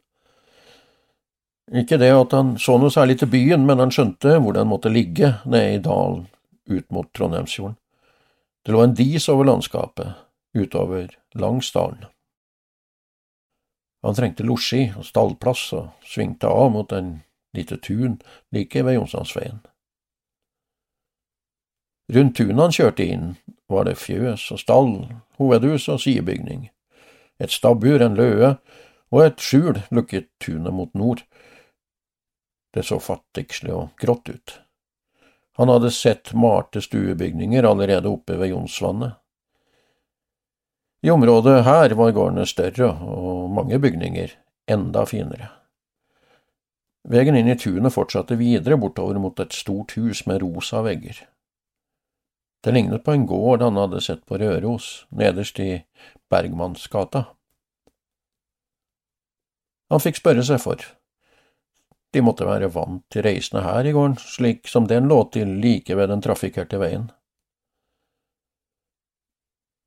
Ikke 1.72 1.96
det 1.98 2.12
at 2.14 2.34
han 2.36 2.54
så 2.60 2.76
noe 2.78 2.92
særlig 2.92 3.18
til 3.20 3.30
byen, 3.32 3.64
men 3.66 3.80
han 3.80 3.92
skjønte 3.94 4.36
hvor 4.42 4.54
den 4.54 4.68
måtte 4.70 4.92
ligge 4.92 5.34
nede 5.48 5.78
i 5.78 5.82
dalen 5.82 6.26
ut 6.70 6.90
mot 6.90 7.12
Trondheimsfjorden. 7.12 7.76
Det 8.62 8.72
lå 8.72 8.82
en 8.82 8.94
dis 8.94 9.28
over 9.28 9.44
landskapet, 9.44 10.14
utover 10.54 11.18
langs 11.34 11.72
dalen. 11.72 12.04
Han 14.02 14.14
trengte 14.14 14.46
losji 14.46 14.88
og 14.98 15.06
stallplass 15.06 15.68
og 15.78 16.06
svingte 16.06 16.50
av 16.50 16.70
mot 16.74 16.92
en 16.92 17.20
lite 17.54 17.78
tun 17.78 18.18
like 18.54 18.82
ved 18.82 18.98
Jonsdalsveien. 18.98 19.60
Rundt 22.12 22.36
tunet 22.36 22.60
han 22.60 22.74
kjørte 22.74 23.06
inn, 23.06 23.28
var 23.70 23.86
det 23.86 24.00
fjøs 24.02 24.50
og 24.52 24.60
stall, 24.60 24.92
hovedhus 25.38 25.86
og 25.88 26.02
sidebygning. 26.02 26.66
Et 27.38 27.50
stabbur, 27.50 28.02
en 28.02 28.18
løe 28.18 28.56
og 29.12 29.22
et 29.24 29.40
skjul 29.40 29.80
lukket 29.94 30.28
tunet 30.42 30.74
mot 30.74 30.92
nord. 30.98 31.22
Det 32.74 32.84
så 32.84 32.98
fattigslig 33.00 33.72
og 33.72 33.94
grått 34.00 34.28
ut. 34.28 34.58
Han 35.60 35.68
hadde 35.68 35.90
sett 35.90 36.32
malte 36.32 36.80
stuebygninger 36.80 37.66
allerede 37.68 38.08
oppe 38.08 38.38
ved 38.40 38.48
Jonsvannet. 38.54 39.18
I 41.02 41.10
området 41.10 41.64
her 41.66 41.94
var 41.98 42.14
gårdene 42.14 42.46
større 42.46 42.92
og 43.02 43.50
mange 43.50 43.78
bygninger 43.82 44.32
enda 44.70 45.02
finere. 45.06 45.50
Veien 47.02 47.34
inn 47.34 47.50
i 47.50 47.58
tunet 47.58 47.92
fortsatte 47.92 48.38
videre 48.38 48.78
bortover 48.78 49.18
mot 49.18 49.40
et 49.42 49.52
stort 49.52 49.96
hus 49.98 50.22
med 50.30 50.44
rosa 50.44 50.84
vegger. 50.86 51.18
Det 52.62 52.70
lignet 52.70 53.02
på 53.02 53.16
en 53.16 53.26
gård 53.26 53.64
han 53.66 53.76
hadde 53.76 54.00
sett 54.00 54.22
på 54.26 54.38
Røros, 54.38 55.08
nederst 55.10 55.58
i 55.58 55.82
Bergmannsgata. 56.30 57.24
Han 59.90 60.00
fikk 60.00 60.22
spørre 60.22 60.46
seg 60.46 60.62
for. 60.62 60.84
De 62.12 62.20
måtte 62.20 62.44
være 62.44 62.68
vant 62.74 63.02
til 63.12 63.24
reisende 63.24 63.64
her 63.64 63.88
i 63.88 63.92
gården, 63.96 64.18
slik 64.20 64.68
som 64.68 64.86
den 64.88 65.08
lå 65.08 65.22
til 65.32 65.56
like 65.62 65.96
ved 65.96 66.12
den 66.12 66.24
trafikkerte 66.24 66.80
veien. 66.80 67.08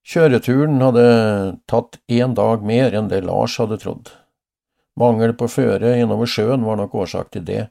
Kjøreturen 0.05 0.81
hadde 0.85 1.05
tatt 1.69 1.97
én 2.09 2.35
dag 2.37 2.65
mer 2.65 2.93
enn 2.97 3.09
det 3.09 3.23
Lars 3.25 3.57
hadde 3.61 3.79
trodd. 3.81 4.11
Mangel 4.97 5.33
på 5.37 5.49
føre 5.49 5.95
innover 5.99 6.29
sjøen 6.29 6.65
var 6.65 6.77
nok 6.79 6.93
årsak 7.03 7.31
til 7.33 7.45
det. 7.45 7.63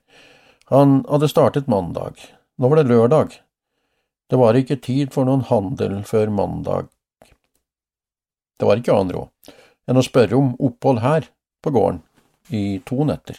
Han 0.71 1.03
hadde 1.09 1.31
startet 1.31 1.71
mandag, 1.71 2.19
nå 2.59 2.71
var 2.71 2.83
det 2.83 2.91
lørdag. 2.91 3.39
Det 4.31 4.41
var 4.41 4.59
ikke 4.59 4.81
tid 4.83 5.13
for 5.15 5.29
noen 5.29 5.45
handel 5.47 6.01
før 6.09 6.33
mandag. 6.35 6.91
Det 8.59 8.67
var 8.67 8.81
ikke 8.81 8.95
annen 8.95 9.15
råd 9.19 9.55
enn 9.91 10.01
å 10.01 10.05
spørre 10.07 10.39
om 10.39 10.55
opphold 10.65 11.03
her, 11.05 11.27
på 11.61 11.73
gården, 11.75 11.99
i 12.49 12.81
to 12.89 13.05
netter. 13.05 13.37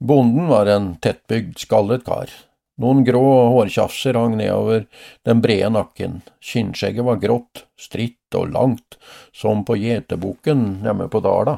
Bonden 0.00 0.48
var 0.48 0.66
en 0.66 0.96
tettbygd, 1.00 1.58
skallet 1.58 2.04
kar. 2.04 2.30
Noen 2.76 3.00
grå 3.06 3.24
hårtjafser 3.54 4.18
hang 4.18 4.34
nedover 4.36 4.84
den 5.24 5.40
brede 5.40 5.70
nakken, 5.72 6.18
skinnskjegget 6.44 7.06
var 7.06 7.22
grått, 7.22 7.64
stritt 7.80 8.36
og 8.36 8.52
langt, 8.52 8.98
som 9.32 9.64
på 9.64 9.78
gjeterbukken 9.80 10.84
hjemme 10.84 11.08
på 11.08 11.22
Dala. 11.24 11.56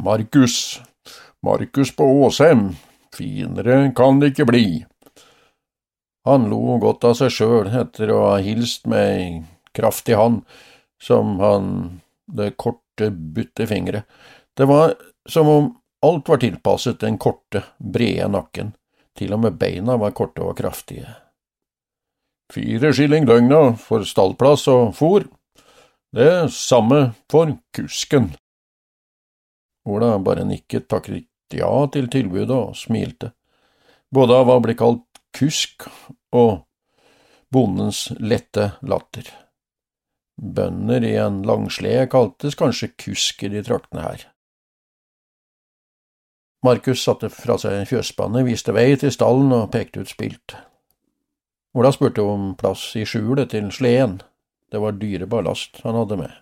Markus, 0.00 0.80
Markus 1.44 1.92
på 1.94 2.08
Åsheim, 2.24 2.70
finere 3.14 3.92
kan 3.96 4.22
det 4.22 4.32
ikke 4.32 4.48
bli. 4.48 4.66
Han 6.24 6.48
lo 6.48 6.78
godt 6.80 7.04
av 7.04 7.18
seg 7.20 7.34
sjøl 7.36 7.68
etter 7.68 8.08
å 8.14 8.22
ha 8.30 8.36
hilst 8.40 8.88
med 8.88 9.04
ei 9.04 9.28
kraftig 9.76 10.16
hand, 10.16 10.40
som 10.96 11.36
han 11.44 11.66
det 12.24 12.54
korte, 12.56 13.10
butte 13.12 13.68
fingre. 13.68 14.06
Det 14.56 14.64
var 14.64 14.96
som 15.28 15.50
om 15.52 15.72
Alt 16.04 16.28
var 16.28 16.40
tilpasset 16.42 17.00
den 17.00 17.16
korte, 17.18 17.62
brede 17.78 18.28
nakken, 18.28 18.74
til 19.16 19.32
og 19.32 19.40
med 19.46 19.56
beina 19.56 19.96
var 19.96 20.12
korte 20.12 20.44
og 20.44 20.58
kraftige. 20.58 21.08
Fire 22.52 22.92
skilling 22.92 23.24
døgnet 23.24 23.80
for 23.80 24.04
stallplass 24.04 24.66
og 24.68 24.92
fôr, 24.98 25.24
det 26.14 26.52
samme 26.52 27.14
for 27.32 27.56
kusken. 27.72 28.34
Ola 29.88 30.18
bare 30.18 30.44
nikket, 30.44 30.88
takket 30.88 31.24
ja 31.52 31.70
til 31.92 32.10
tilbudet 32.12 32.56
og 32.56 32.76
smilte. 32.76 33.32
både 34.14 34.36
av 34.36 34.46
hva 34.46 34.60
ble 34.62 34.76
kalt 34.78 35.02
kusk 35.34 35.88
og 36.30 36.62
bondens 37.50 38.12
lette 38.20 38.68
latter. 38.82 39.26
Bønder 40.38 41.02
i 41.06 41.16
en 41.18 41.42
langslede 41.46 42.06
kaltes 42.12 42.54
kanskje 42.54 42.92
kusker 42.94 43.54
i 43.54 43.62
traktene 43.66 44.06
her. 44.06 44.33
Markus 46.64 47.02
satte 47.04 47.28
fra 47.28 47.58
seg 47.60 47.82
fjøsspannet, 47.90 48.46
viste 48.46 48.72
vei 48.72 48.94
til 48.96 49.12
stallen 49.12 49.52
og 49.52 49.66
pekte 49.74 50.00
ut 50.00 50.08
spilt. 50.08 50.54
Ola 51.76 51.90
spurte 51.92 52.24
om 52.24 52.54
plass 52.56 52.86
i 52.96 53.04
skjulet 53.04 53.50
til 53.52 53.68
sleden, 53.74 54.22
det 54.72 54.80
var 54.80 54.96
dyrebar 54.96 55.44
last 55.44 55.82
han 55.84 55.98
hadde 55.98 56.16
med. 56.22 56.32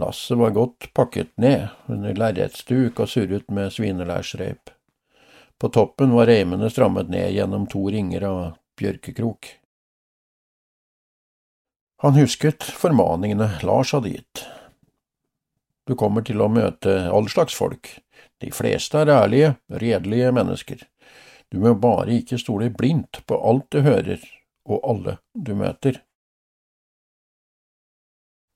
Lasset 0.00 0.38
var 0.40 0.56
godt 0.56 0.88
pakket 0.90 1.30
ned 1.38 1.68
under 1.86 2.16
lerretsduk 2.18 2.98
og 2.98 3.08
surret 3.08 3.46
med 3.54 3.70
svinelærsreip. 3.72 4.72
På 5.60 5.70
toppen 5.70 6.10
var 6.16 6.26
reimene 6.26 6.66
strammet 6.72 7.12
ned 7.14 7.30
gjennom 7.36 7.68
to 7.70 7.86
ringer 7.94 8.26
av 8.26 8.40
bjørkekrok. 8.80 9.52
Han 12.02 12.18
husket 12.18 12.66
formaningene 12.66 13.52
Lars 13.62 13.94
hadde 13.94 14.16
gitt. 14.16 14.42
Du 15.86 15.94
kommer 15.94 16.26
til 16.26 16.42
å 16.42 16.50
møte 16.50 17.04
all 17.06 17.30
slags 17.30 17.54
folk, 17.54 17.86
de 18.42 18.50
fleste 18.52 18.98
er 18.98 19.12
ærlige, 19.12 19.54
redelige 19.68 20.32
mennesker. 20.32 20.82
Du 21.52 21.60
må 21.62 21.74
bare 21.74 22.18
ikke 22.18 22.38
stole 22.38 22.70
blindt 22.70 23.22
på 23.26 23.38
alt 23.48 23.70
du 23.70 23.80
hører 23.84 24.22
og 24.64 24.80
alle 24.90 25.18
du 25.34 25.54
møter. 25.54 26.00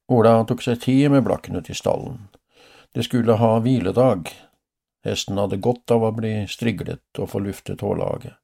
Ola 0.08 0.40
tok 0.48 0.64
seg 0.64 0.80
tid 0.82 1.10
med 1.12 1.24
blakken 1.26 1.60
ut 1.60 1.68
i 1.70 1.76
stallen. 1.76 2.28
De 2.96 3.04
skulle 3.04 3.36
ha 3.36 3.58
hviledag. 3.60 4.30
Hesten 5.04 5.38
hadde 5.38 5.60
godt 5.62 5.92
av 5.94 6.06
å 6.08 6.14
bli 6.16 6.32
striglet 6.48 7.20
og 7.20 7.30
få 7.34 7.42
luftet 7.44 7.84
hårlaget. 7.84 8.34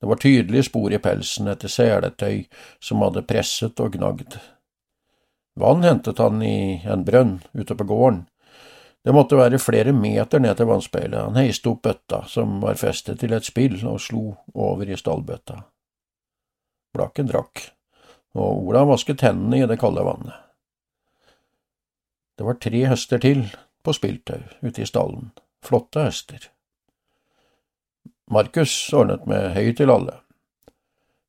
Det 0.00 0.08
var 0.08 0.20
tydelige 0.20 0.66
spor 0.66 0.92
i 0.92 1.00
pelsen 1.00 1.48
etter 1.48 1.72
seletøy 1.72 2.46
som 2.82 3.04
hadde 3.04 3.24
presset 3.28 3.80
og 3.80 3.94
gnagd. 3.96 4.38
Vann 5.56 5.84
hentet 5.84 6.18
han 6.20 6.42
i 6.44 6.82
en 6.84 7.04
brønn 7.04 7.38
ute 7.56 7.76
på 7.76 7.86
gården, 7.88 8.26
det 9.06 9.12
måtte 9.14 9.38
være 9.38 9.60
flere 9.62 9.92
meter 9.94 10.40
ned 10.42 10.56
til 10.58 10.66
vannspeilet. 10.66 11.28
Han 11.28 11.38
heiste 11.38 11.70
opp 11.70 11.84
bøtta, 11.86 12.24
som 12.26 12.56
var 12.64 12.74
festet 12.80 13.20
til 13.22 13.36
et 13.36 13.46
spill, 13.46 13.78
og 13.86 14.00
slo 14.02 14.32
over 14.50 14.90
i 14.90 14.98
stallbøtta. 14.98 15.60
Blakken 16.96 17.30
drakk, 17.30 17.62
og 18.34 18.66
Ola 18.66 18.82
vasket 18.90 19.22
hendene 19.22 19.62
i 19.62 19.70
det 19.70 19.78
kalde 19.78 20.02
vannet. 20.02 20.34
Det 22.34 22.50
var 22.50 22.58
tre 22.58 22.82
høster 22.90 23.22
til 23.22 23.46
på 23.86 23.94
spiltau 23.94 24.42
ute 24.66 24.82
i 24.82 24.90
stallen, 24.90 25.30
flotte 25.62 26.08
høster. 26.08 26.50
Markus 28.26 28.74
ordnet 28.90 29.22
med 29.30 29.52
høy 29.54 29.70
til 29.78 29.94
alle. 29.94 30.18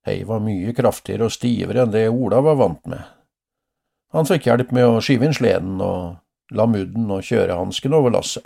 Hei 0.07 0.23
var 0.25 0.41
mye 0.41 0.73
kraftigere 0.73 1.29
og 1.29 1.37
stivere 1.37 1.85
enn 1.85 1.93
det 1.93 2.07
Ola 2.09 2.41
var 2.41 2.57
vant 2.57 2.87
med. 2.89 3.05
Han 4.17 4.25
fikk 4.25 4.49
hjelp 4.49 4.73
med 4.73 4.95
å 4.97 5.03
skyve 5.03 5.29
inn 5.29 5.37
sleden 5.37 5.77
og 5.77 6.15
la 6.51 6.67
mudden 6.69 7.09
og 7.11 7.25
kjørehansken 7.27 7.95
over 7.97 8.13
lasset. 8.15 8.45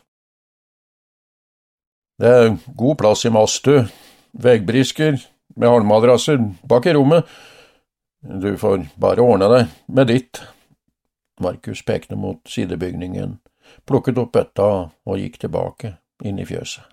Det 2.21 2.29
er 2.29 2.57
god 2.77 2.97
plass 3.01 3.25
i 3.25 3.31
Mastu. 3.33 3.73
Veggbrisker 4.31 5.17
med 5.57 5.69
halmmadrasser 5.69 6.37
bak 6.69 6.85
i 6.85 6.93
rommet. 6.93 7.25
Du 8.21 8.53
får 8.57 8.85
bare 9.01 9.25
ordne 9.25 9.49
deg 9.49 9.73
med 9.89 10.11
ditt. 10.11 10.41
Markus 11.41 11.81
pekte 11.81 12.15
mot 12.15 12.37
sidebygningen, 12.45 13.39
plukket 13.89 14.19
opp 14.21 14.35
bøtta 14.37 14.67
og 15.09 15.17
gikk 15.17 15.39
tilbake 15.41 15.95
inn 16.21 16.37
i 16.37 16.45
fjøset. 16.45 16.85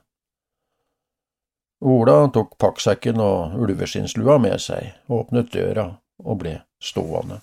Ola 1.85 2.25
tok 2.35 2.57
pakksekken 2.59 3.21
og 3.23 3.61
ulveskinnslua 3.61 4.39
med 4.43 4.57
seg, 4.65 4.97
åpnet 5.13 5.53
døra 5.53 5.91
og 6.25 6.41
ble 6.41 6.57
stående. 6.83 7.43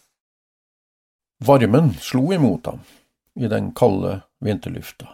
Varmen 1.46 1.94
slo 2.02 2.34
imot 2.34 2.72
ham 2.72 2.82
i 3.36 3.48
den 3.52 3.72
kalde 3.76 4.22
vinterlufta. 4.40 5.10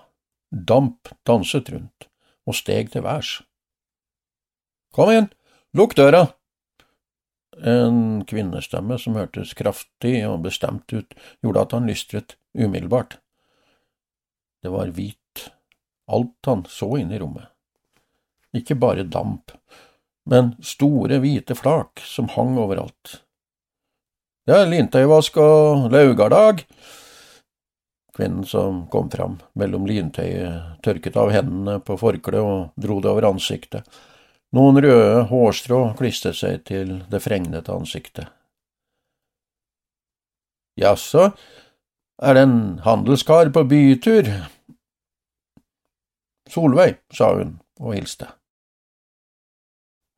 Damp 0.51 1.09
danset 1.27 1.69
rundt 1.73 2.07
og 2.47 2.57
steg 2.57 2.91
til 2.93 3.05
værs. 3.05 3.39
Kom 4.95 5.11
igjen, 5.11 5.29
lukk 5.77 5.95
døra! 5.95 6.25
En 7.61 8.23
kvinnestemme 8.27 8.97
som 8.99 9.17
hørtes 9.19 9.53
kraftig 9.55 10.21
og 10.27 10.41
bestemt 10.45 10.91
ut, 10.93 11.15
gjorde 11.43 11.65
at 11.65 11.75
han 11.75 11.87
lystret 11.87 12.35
umiddelbart. 12.57 13.17
Det 14.63 14.71
var 14.71 14.91
hvit, 14.95 15.47
alt 16.11 16.47
han 16.47 16.63
så 16.69 16.89
inne 16.99 17.17
i 17.17 17.21
rommet. 17.21 17.47
Ikke 18.55 18.75
bare 18.75 19.07
damp, 19.07 19.53
men 20.27 20.53
store, 20.63 21.21
hvite 21.23 21.55
flak 21.55 22.03
som 22.03 22.29
hang 22.35 22.57
overalt. 22.59 23.21
Det 24.47 24.57
er 24.57 24.71
lintøyvask 24.71 25.37
og 25.39 25.87
laugardag, 25.93 26.65
Kvinnen 28.15 28.43
som 28.45 28.85
kom 28.91 29.09
fram 29.11 29.37
mellom 29.55 29.85
lintøyet, 29.87 30.81
tørket 30.83 31.15
av 31.15 31.31
hendene 31.31 31.79
på 31.79 31.95
forkleet 31.99 32.43
og 32.43 32.73
dro 32.75 32.99
det 32.99 33.11
over 33.11 33.29
ansiktet. 33.29 33.87
Noen 34.51 34.81
røde 34.83 35.23
hårstrå 35.29 35.79
klistret 35.99 36.35
seg 36.35 36.65
til 36.67 36.97
det 37.11 37.21
fregnete 37.23 37.71
ansiktet. 37.71 38.27
Jaså, 40.79 41.29
er 42.21 42.35
det 42.35 42.43
en 42.47 42.59
handelskar 42.83 43.51
på 43.55 43.63
bytur? 43.63 44.27
Solveig, 46.51 46.99
sa 47.15 47.31
hun 47.37 47.55
og 47.79 47.95
hilste. 47.95 48.27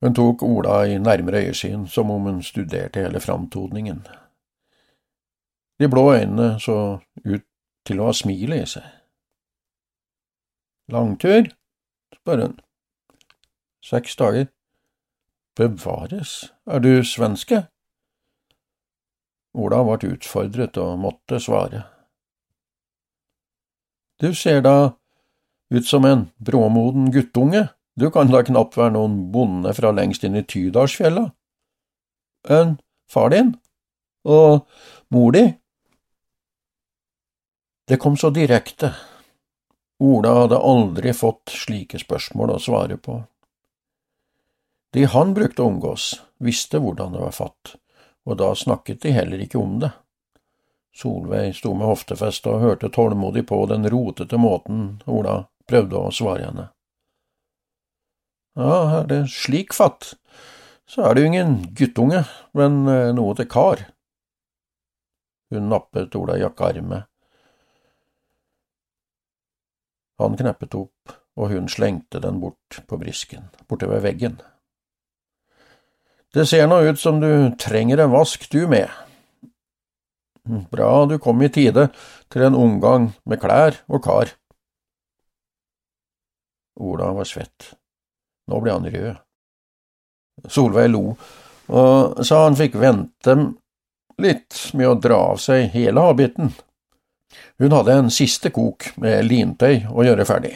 Hun 0.03 0.17
tok 0.17 0.41
Ola 0.43 0.81
i 0.89 0.97
nærmere 0.99 1.45
øyesyn, 1.45 1.85
som 1.87 2.11
om 2.11 2.25
hun 2.27 2.43
studerte 2.43 3.05
hele 3.05 3.21
framtoningen. 3.23 4.01
De 5.79 5.87
blå 5.89 6.09
øynene 6.13 6.59
så 6.59 6.99
ut 7.25 7.45
til 7.87 7.99
å 7.99 8.09
ha 8.09 8.15
smilet 8.15 8.63
i 8.63 8.71
seg. 8.75 8.85
Langtur? 10.93 11.49
spør 12.15 12.41
hun. 12.45 12.59
Seks 13.83 14.15
dager. 14.19 14.49
Bevares, 15.55 16.53
er 16.65 16.79
du 16.81 17.03
svenske? 17.05 17.65
Ola 19.53 19.83
ble 19.85 20.15
utfordret 20.15 20.79
og 20.81 20.97
måtte 21.03 21.37
svare. 21.43 21.83
Du 24.21 24.33
ser 24.33 24.63
da 24.65 24.95
ut 25.73 25.85
som 25.85 26.05
en 26.05 26.27
bråmoden 26.37 27.11
guttunge, 27.13 27.67
du 27.99 28.09
kan 28.11 28.31
da 28.31 28.41
knapt 28.45 28.77
være 28.77 28.95
noen 28.95 29.17
bonde 29.33 29.73
fra 29.77 29.91
lengst 29.93 30.23
inn 30.25 30.37
i 30.39 30.45
Tydalsfjella. 30.45 31.27
En 32.49 32.77
far 33.11 33.29
din? 33.29 33.53
Og 34.25 34.65
mor 35.13 35.35
di? 35.35 35.43
Det 37.85 37.97
kom 37.97 38.17
så 38.17 38.29
direkte. 38.29 38.95
Ola 39.99 40.33
hadde 40.33 40.57
aldri 40.57 41.13
fått 41.13 41.51
slike 41.51 41.99
spørsmål 41.99 42.55
å 42.55 42.59
svare 42.59 42.95
på. 42.97 43.17
De 44.95 45.03
han 45.09 45.33
brukte 45.35 45.65
å 45.65 45.67
omgås, 45.67 46.21
visste 46.39 46.79
hvordan 46.79 47.11
det 47.15 47.23
var 47.25 47.35
fatt, 47.35 47.75
og 48.23 48.39
da 48.39 48.53
snakket 48.55 49.01
de 49.03 49.11
heller 49.11 49.43
ikke 49.43 49.59
om 49.59 49.77
det. 49.83 49.91
Solveig 50.95 51.57
sto 51.57 51.73
med 51.75 51.89
hoftefest 51.89 52.47
og 52.47 52.61
hørte 52.61 52.91
tålmodig 52.93 53.47
på 53.49 53.59
den 53.67 53.89
rotete 53.89 54.37
måten 54.39 55.01
Ola 55.09 55.41
prøvde 55.67 55.99
å 55.99 56.11
svare 56.13 56.47
henne. 56.47 56.67
Ja, 58.55 58.99
er 58.99 59.07
det 59.09 59.23
slik 59.33 59.73
fatt, 59.73 60.13
så 60.87 61.09
er 61.09 61.15
det 61.15 61.23
jo 61.23 61.31
ingen 61.33 61.55
guttunge, 61.73 62.21
men 62.53 62.85
eh, 62.87 63.09
noe 63.17 63.33
til 63.35 63.49
kar. 63.49 63.89
Hun 65.51 65.73
nappet 65.73 66.15
Ola 66.15 66.37
i 66.37 66.45
jakkearmet 66.45 67.09
han 70.23 70.37
kneppet 70.39 70.75
opp, 70.79 71.13
og 71.37 71.53
hun 71.53 71.69
slengte 71.71 72.21
den 72.23 72.39
bort 72.41 72.81
på 72.87 72.99
brisken, 73.01 73.49
borte 73.67 73.89
ved 73.89 74.03
veggen. 74.05 74.39
Det 76.33 76.47
ser 76.49 76.65
nå 76.67 76.79
ut 76.87 76.99
som 76.99 77.19
du 77.21 77.53
trenger 77.61 78.01
en 78.01 78.13
vask, 78.13 78.45
du 78.49 78.65
med. 78.67 78.89
Bra 80.71 81.05
du 81.05 81.19
kom 81.21 81.41
i 81.45 81.51
tide 81.53 81.87
til 82.33 82.47
en 82.47 82.57
omgang 82.57 83.11
med 83.29 83.39
klær 83.39 83.77
og 83.87 84.03
kar. 84.03 84.33
Ola 86.81 87.11
var 87.13 87.29
svett. 87.29 87.75
Nå 88.49 88.59
ble 88.59 88.73
han 88.73 88.89
rød. 88.89 89.21
Solveig 90.49 90.89
lo 90.89 91.13
og 91.73 92.23
sa 92.27 92.41
han 92.43 92.57
fikk 92.59 92.75
vente 92.75 93.35
litt 94.19 94.57
med 94.75 94.89
å 94.89 94.97
dra 94.99 95.19
av 95.31 95.39
seg 95.41 95.69
hele 95.73 96.03
habiten. 96.03 96.51
Hun 97.61 97.73
hadde 97.73 97.97
en 97.97 98.13
siste 98.13 98.51
kok 98.53 98.91
med 99.01 99.25
lintøy 99.27 99.85
å 99.89 100.05
gjøre 100.05 100.27
ferdig. 100.27 100.55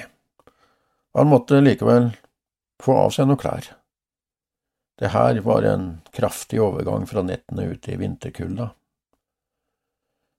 Han 1.18 1.30
måtte 1.32 1.62
likevel 1.64 2.12
få 2.84 2.96
av 3.08 3.14
seg 3.16 3.30
noen 3.30 3.42
klær. 3.42 3.72
Det 4.98 5.14
her 5.14 5.40
var 5.46 5.66
en 5.70 5.88
kraftig 6.14 6.62
overgang 6.62 7.06
fra 7.10 7.22
nettene 7.26 7.68
ute 7.74 7.94
i 7.94 8.00
vinterkulda. 8.02 8.72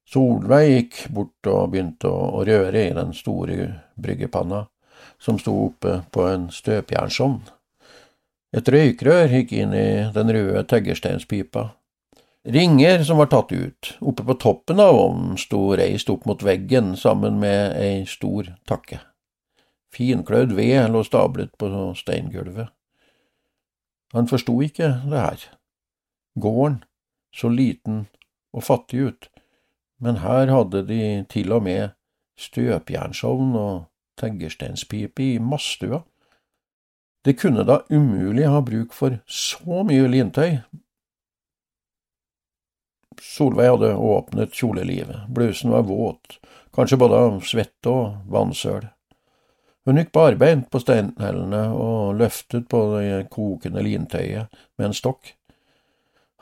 Solveig 0.08 0.68
gikk 0.70 0.98
bort 1.14 1.50
og 1.50 1.74
begynte 1.74 2.10
å 2.10 2.42
røre 2.46 2.86
i 2.88 2.94
den 2.96 3.12
store 3.14 3.68
bryggepanna 4.00 4.64
som 5.20 5.38
sto 5.38 5.52
oppe 5.66 6.00
på 6.10 6.24
en 6.26 6.48
støpjernsovn. 6.54 7.42
Et 8.56 8.70
røykrør 8.72 9.34
gikk 9.36 9.52
inn 9.60 9.74
i 9.76 9.88
den 10.14 10.32
røde 10.32 10.62
teggersteinspipa. 10.70 11.68
Ringer 12.44 13.04
som 13.04 13.18
var 13.18 13.26
tatt 13.26 13.52
ut. 13.52 13.94
Oppe 14.00 14.24
på 14.24 14.34
toppen 14.34 14.80
av 14.80 14.96
ovnen 14.96 15.36
sto 15.36 15.76
reist 15.76 16.10
opp 16.10 16.24
mot 16.24 16.42
veggen 16.42 16.94
sammen 16.96 17.40
med 17.42 17.76
ei 17.76 18.06
stor 18.06 18.54
takke. 18.68 19.00
Finklødd 19.94 20.52
ved 20.56 20.90
lå 20.92 21.02
stablet 21.04 21.56
på 21.58 21.68
steingulvet. 21.96 22.68
Han 24.12 24.28
forsto 24.28 24.54
ikke 24.64 24.88
det 25.10 25.20
her. 25.20 25.44
Gården 26.40 26.82
så 27.34 27.50
liten 27.52 28.06
og 28.54 28.64
fattig 28.64 29.00
ut, 29.10 29.28
men 30.00 30.22
her 30.22 30.48
hadde 30.48 30.86
de 30.88 31.24
til 31.28 31.52
og 31.52 31.66
med 31.66 31.90
støpjernsovn 32.38 33.56
og 33.58 33.88
teggersteinspipe 34.18 35.22
i 35.22 35.38
madstua. 35.42 36.00
Det 37.24 37.36
kunne 37.40 37.66
da 37.66 37.82
umulig 37.90 38.46
ha 38.48 38.60
bruk 38.64 38.94
for 38.96 39.18
så 39.26 39.82
mye 39.84 40.08
lintøy. 40.08 40.60
Solveig 43.22 43.70
hadde 43.70 43.94
åpnet 43.94 44.54
kjolelivet, 44.54 45.26
blusen 45.34 45.70
var 45.70 45.82
våt, 45.88 46.38
kanskje 46.74 46.98
både 47.00 47.18
av 47.24 47.40
svette 47.46 47.90
og 47.90 48.30
vannsøl. 48.30 48.86
Hun 49.88 49.96
gikk 49.96 50.10
barbeint 50.12 50.66
på 50.68 50.82
steinhellene 50.82 51.62
og 51.72 52.18
løftet 52.20 52.66
på 52.68 52.82
det 52.92 53.28
kokende 53.32 53.80
lintøyet 53.86 54.52
med 54.76 54.90
en 54.90 54.96
stokk. 54.96 55.32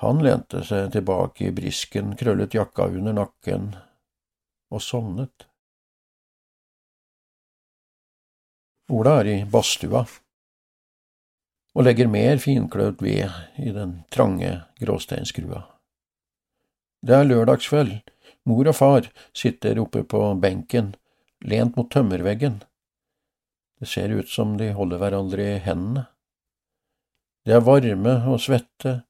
Han 0.02 0.18
lente 0.24 0.64
seg 0.66 0.90
tilbake 0.92 1.46
i 1.46 1.54
brisken, 1.54 2.16
krøllet 2.18 2.56
jakka 2.58 2.88
under 2.90 3.14
nakken 3.16 3.70
og 4.74 4.82
sovnet. 4.82 5.46
Ola 8.92 9.20
er 9.22 9.30
i 9.30 9.38
badstua 9.50 10.04
og 11.76 11.84
legger 11.84 12.10
mer 12.10 12.38
finkløvd 12.42 13.02
ved 13.04 13.62
i 13.62 13.72
den 13.74 13.98
trange 14.10 14.52
gråsteinskrua. 14.80 15.64
Det 17.06 17.14
er 17.14 17.28
lørdagskveld, 17.28 18.00
mor 18.50 18.66
og 18.66 18.74
far 18.74 19.04
sitter 19.36 19.78
oppe 19.78 20.02
på 20.02 20.20
benken, 20.42 20.94
lent 21.46 21.76
mot 21.78 21.86
tømmerveggen. 21.92 22.62
Det 23.78 23.88
ser 23.88 24.10
ut 24.10 24.30
som 24.32 24.56
de 24.58 24.72
holder 24.74 24.98
hverandre 24.98 25.44
i 25.52 25.58
hendene. 25.62 26.06
Det 27.46 27.54
er 27.54 27.62
varme 27.62 28.14
og 28.26 28.40
svette. 28.42 29.02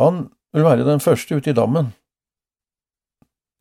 Han 0.00 0.30
vil 0.56 0.64
være 0.64 0.86
den 0.88 1.02
første 1.04 1.36
ute 1.36 1.52
i 1.52 1.56
dammen. 1.58 1.90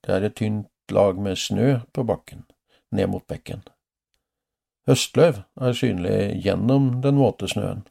Det 0.05 0.15
er 0.15 0.29
et 0.29 0.37
tynt 0.39 0.69
lag 0.91 1.19
med 1.19 1.35
snø 1.35 1.81
på 1.91 2.05
bakken, 2.07 2.45
ned 2.91 3.11
mot 3.11 3.25
bekken. 3.27 3.65
Høstløv 4.87 5.43
er 5.59 5.75
synlig 5.77 6.39
gjennom 6.45 7.01
den 7.03 7.19
våte 7.19 7.51
snøen. 7.51 7.83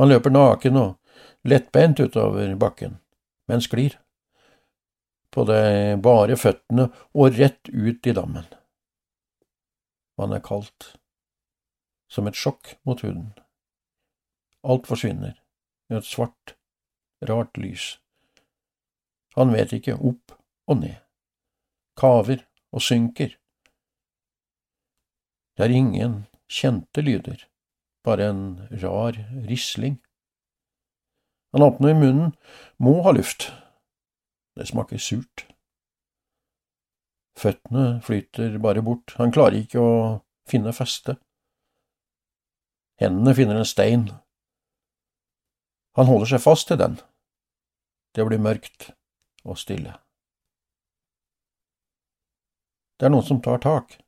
Han 0.00 0.08
løper 0.08 0.32
naken 0.32 0.80
og 0.80 0.96
lettbeint 1.44 2.00
utover 2.00 2.56
bakken, 2.56 2.96
men 3.48 3.60
sklir. 3.60 4.00
På 5.36 5.44
de 5.44 5.60
bare 6.00 6.38
føttene 6.40 6.88
og 7.12 7.36
rett 7.36 7.68
ut 7.68 8.08
i 8.08 8.14
dammen. 8.16 8.46
Man 10.16 10.32
er 10.32 10.40
kaldt, 10.40 10.94
som 12.08 12.24
et 12.30 12.38
sjokk 12.40 12.78
mot 12.88 13.02
huden. 13.04 13.34
Alt 14.64 14.88
forsvinner 14.88 15.36
i 15.92 15.98
et 15.98 16.08
svart, 16.08 16.56
rart 17.28 17.60
lys. 17.60 17.98
Han 19.36 19.52
vet 19.52 19.76
ikke 19.76 19.98
opp 20.00 20.32
og 20.66 20.80
ned, 20.80 20.96
kaver 22.00 22.40
og 22.72 22.82
synker 22.82 23.36
det 25.56 25.64
er 25.64 25.72
ingen 25.72 26.16
kjente 26.52 27.00
lyder, 27.00 27.46
bare 28.04 28.26
en 28.28 28.42
rar 28.82 29.16
risling. 29.48 29.96
Han 31.56 31.64
åpner 31.64 31.96
munnen, 31.96 32.34
må 32.76 32.98
ha 33.06 33.14
luft. 33.16 33.48
Det 34.56 34.66
smaker 34.70 35.00
surt. 35.02 35.44
Føttene 37.36 38.00
flyter 38.04 38.56
bare 38.64 38.82
bort, 38.84 39.12
han 39.20 39.32
klarer 39.34 39.58
ikke 39.60 39.82
å 39.82 39.96
finne 40.48 40.72
feste. 40.72 41.18
Hendene 42.96 43.34
finner 43.36 43.60
en 43.60 43.68
stein. 43.68 44.08
Han 46.00 46.08
holder 46.08 46.32
seg 46.32 46.44
fast 46.44 46.70
til 46.70 46.80
den. 46.80 46.96
Det 48.16 48.24
blir 48.24 48.40
mørkt 48.40 48.90
og 49.44 49.60
stille. 49.60 49.92
Det 52.96 53.08
er 53.08 53.12
noen 53.12 53.28
som 53.28 53.42
tar 53.44 53.60
tak 53.60 53.98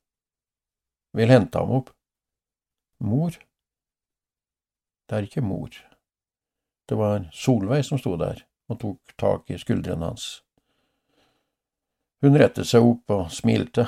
vil 1.19 1.33
hente 1.33 1.59
ham 1.59 1.75
opp. 1.81 1.93
Mor? 3.05 3.37
Det 5.09 5.17
er 5.17 5.27
ikke 5.27 5.45
mor. 5.45 5.73
Det 6.89 6.97
var 6.99 7.29
Solveig 7.33 7.85
som 7.87 8.01
sto 8.01 8.17
der 8.21 8.48
og 8.69 8.81
tok 8.83 9.17
tak 9.21 9.51
i 9.51 9.59
skuldrene 9.59 10.11
hans. 10.11 10.29
Hun 12.23 12.37
rettet 12.39 12.67
seg 12.69 12.85
opp 12.85 13.15
og 13.15 13.29
smilte. 13.33 13.87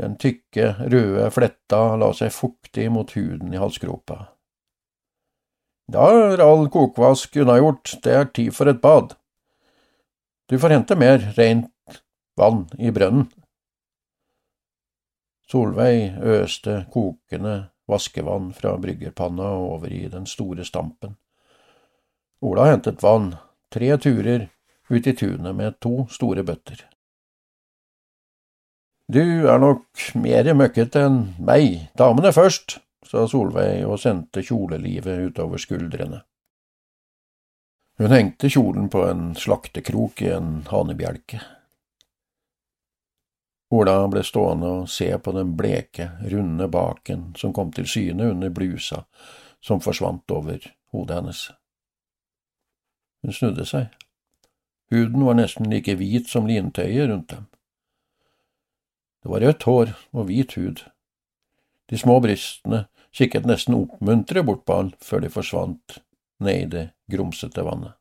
Den 0.00 0.16
tykke, 0.18 0.72
røde 0.90 1.26
fletta 1.30 1.82
la 2.00 2.10
seg 2.16 2.32
fuktig 2.34 2.88
mot 2.90 3.12
huden 3.14 3.52
i 3.54 3.60
halsgropa. 3.60 4.24
Da 5.92 6.08
er 6.16 6.40
all 6.40 6.66
kokvask 6.72 7.36
unnagjort, 7.42 7.98
det 8.02 8.14
er 8.16 8.30
tid 8.32 8.54
for 8.56 8.70
et 8.72 8.80
bad. 8.82 9.12
Du 10.48 10.56
får 10.58 10.72
hente 10.72 10.96
mer 10.96 11.20
rent 11.36 12.00
vann 12.40 12.64
i 12.80 12.90
brønnen. 12.90 13.28
Solveig 15.44 16.16
øste 16.24 16.86
kokende 16.92 17.68
vaskevann 17.86 18.54
fra 18.56 18.72
bryggerpanna 18.80 19.50
over 19.60 19.92
i 19.92 20.06
den 20.08 20.26
store 20.26 20.64
stampen. 20.64 21.18
Ola 22.44 22.66
hentet 22.68 23.02
vann, 23.02 23.30
tre 23.72 23.94
turer 23.96 24.50
ut 24.88 25.06
i 25.06 25.14
tunet 25.16 25.56
med 25.56 25.78
to 25.80 26.04
store 26.12 26.44
bøtter. 26.44 26.82
Du 29.08 29.48
er 29.48 29.60
nok 29.60 30.04
mer 30.20 30.50
møkkete 30.56 31.06
enn 31.06 31.18
meg, 31.40 31.88
damene 31.96 32.34
først, 32.36 32.78
sa 33.04 33.24
Solveig 33.28 33.86
og 33.88 33.96
sendte 34.00 34.44
kjolelivet 34.44 35.30
utover 35.30 35.60
skuldrene. 35.60 36.20
Hun 38.00 38.12
hengte 38.12 38.52
kjolen 38.52 38.88
på 38.92 39.06
en 39.08 39.32
slaktekrok 39.38 40.24
i 40.24 40.32
en 40.34 40.54
hanebjelke. 40.68 41.40
Ola 43.74 43.98
ble 44.10 44.20
stående 44.26 44.76
og 44.82 44.88
se 44.92 45.08
på 45.16 45.32
den 45.32 45.56
bleke, 45.56 46.10
runde 46.28 46.68
baken 46.68 47.30
som 47.40 47.56
kom 47.56 47.72
til 47.72 47.88
syne 47.88 48.34
under 48.34 48.52
blusa 48.52 49.06
som 49.64 49.80
forsvant 49.80 50.28
over 50.34 50.60
hodet 50.92 51.22
hennes. 51.22 51.46
Hun 53.24 53.32
snudde 53.32 53.64
seg. 53.64 53.88
Huden 54.92 55.24
var 55.24 55.38
nesten 55.38 55.70
like 55.72 55.96
hvit 55.96 56.28
som 56.28 56.46
lintøyet 56.46 57.08
rundt 57.08 57.30
dem. 57.32 57.46
Det 59.24 59.32
var 59.32 59.40
rødt 59.40 59.64
hår 59.64 59.94
og 60.12 60.28
hvit 60.28 60.52
hud. 60.60 60.84
De 61.88 61.98
små 61.98 62.18
brystene 62.20 62.84
kikket 63.14 63.48
nesten 63.48 63.78
oppmuntre 63.78 64.44
bort 64.44 64.66
på 64.68 64.76
han 64.76 64.92
før 65.00 65.24
de 65.24 65.32
forsvant 65.32 65.98
ned 66.44 66.60
i 66.66 66.70
det 66.74 66.84
grumsete 67.10 67.64
vannet. 67.64 67.96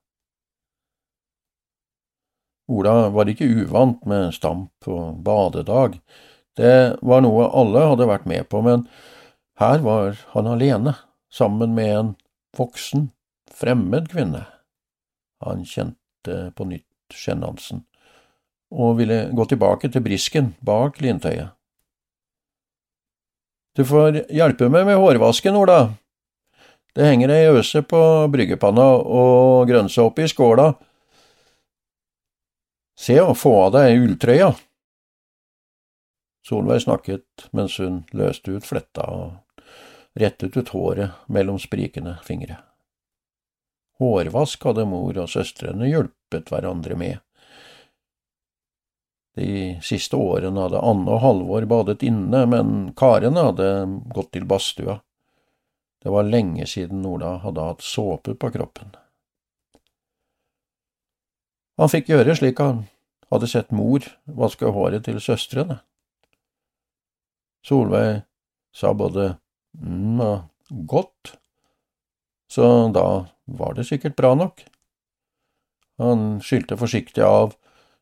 Ola 2.67 3.09
var 3.11 3.31
ikke 3.31 3.47
uvant 3.47 4.03
med 4.07 4.31
stamp 4.35 4.87
og 4.87 5.23
badedag, 5.23 5.97
det 6.57 6.99
var 7.01 7.23
noe 7.25 7.47
alle 7.49 7.81
hadde 7.89 8.07
vært 8.07 8.27
med 8.29 8.45
på, 8.49 8.61
men 8.61 8.85
her 9.59 9.81
var 9.85 10.19
han 10.35 10.49
alene, 10.49 10.95
sammen 11.33 11.73
med 11.73 11.93
en 11.97 12.11
voksen, 12.57 13.09
fremmed 13.49 14.11
kvinne. 14.11 14.45
Han 15.43 15.65
kjente 15.67 16.51
på 16.55 16.67
nytt 16.69 17.13
sjenansen, 17.13 17.83
og 18.73 18.97
ville 19.01 19.27
gå 19.35 19.45
tilbake 19.49 19.91
til 19.91 20.03
brisken 20.05 20.53
bak 20.65 21.01
lintøyet. 21.03 21.51
Du 23.73 23.81
får 23.89 24.23
hjelpe 24.29 24.69
meg 24.69 24.85
med 24.85 24.99
hårvasken, 25.01 25.57
Ola. 25.57 25.93
Det 26.93 27.07
henger 27.07 27.31
ei 27.33 27.45
øse 27.49 27.81
på 27.89 27.99
bryggepanna 28.29 28.85
og 29.01 29.65
grønse 29.69 30.01
oppi 30.05 30.27
skåla 30.29 30.73
Se 32.93 33.15
å 33.17 33.33
få 33.33 33.53
av 33.65 33.71
deg 33.73 33.97
ulltrøya. 33.97 34.51
Solveig 36.45 36.83
snakket 36.83 37.47
mens 37.57 37.79
hun 37.81 38.03
løste 38.13 38.53
ut 38.53 38.67
fletta 38.67 39.07
og 39.09 40.19
rettet 40.19 40.53
ut 40.53 40.69
håret 40.75 41.25
mellom 41.27 41.57
sprikende 41.59 42.19
fingre. 42.27 42.59
Hårvask 44.03 44.65
hadde 44.67 44.83
mor 44.89 45.15
og 45.23 45.29
søstrene 45.31 45.87
hjulpet 45.87 46.51
hverandre 46.51 46.97
med. 46.99 47.21
De 49.39 49.79
siste 49.81 50.17
årene 50.19 50.67
hadde 50.67 50.81
Anne 50.83 51.09
og 51.15 51.23
Halvor 51.23 51.65
badet 51.69 52.03
inne, 52.05 52.43
men 52.51 52.91
karene 52.99 53.47
hadde 53.47 53.69
gått 54.13 54.33
til 54.35 54.45
badstua. 54.49 54.99
Det 56.03 56.11
var 56.11 56.27
lenge 56.27 56.67
siden 56.67 57.05
Ola 57.07 57.37
hadde 57.41 57.63
hatt 57.63 57.85
såpe 57.85 58.35
på 58.35 58.51
kroppen. 58.53 58.91
Han 61.79 61.89
fikk 61.89 62.11
gjøre 62.11 62.35
slik 62.37 62.59
han 62.61 62.83
hadde 63.33 63.49
sett 63.49 63.71
mor 63.73 64.05
vaske 64.27 64.69
håret 64.75 65.07
til 65.07 65.17
søstrene. 65.23 65.79
Solveig 67.65 68.25
sa 68.75 68.91
både 68.93 69.37
mm 69.79 70.19
og 70.21 70.85
godt 70.91 71.33
så 72.53 72.87
da 72.93 73.25
var 73.45 73.73
det 73.73 73.87
sikkert 73.89 74.15
bra 74.15 74.35
nok. 74.35 74.65
Han 75.97 76.41
skylte 76.41 76.77
forsiktig 76.77 77.23
av 77.25 77.55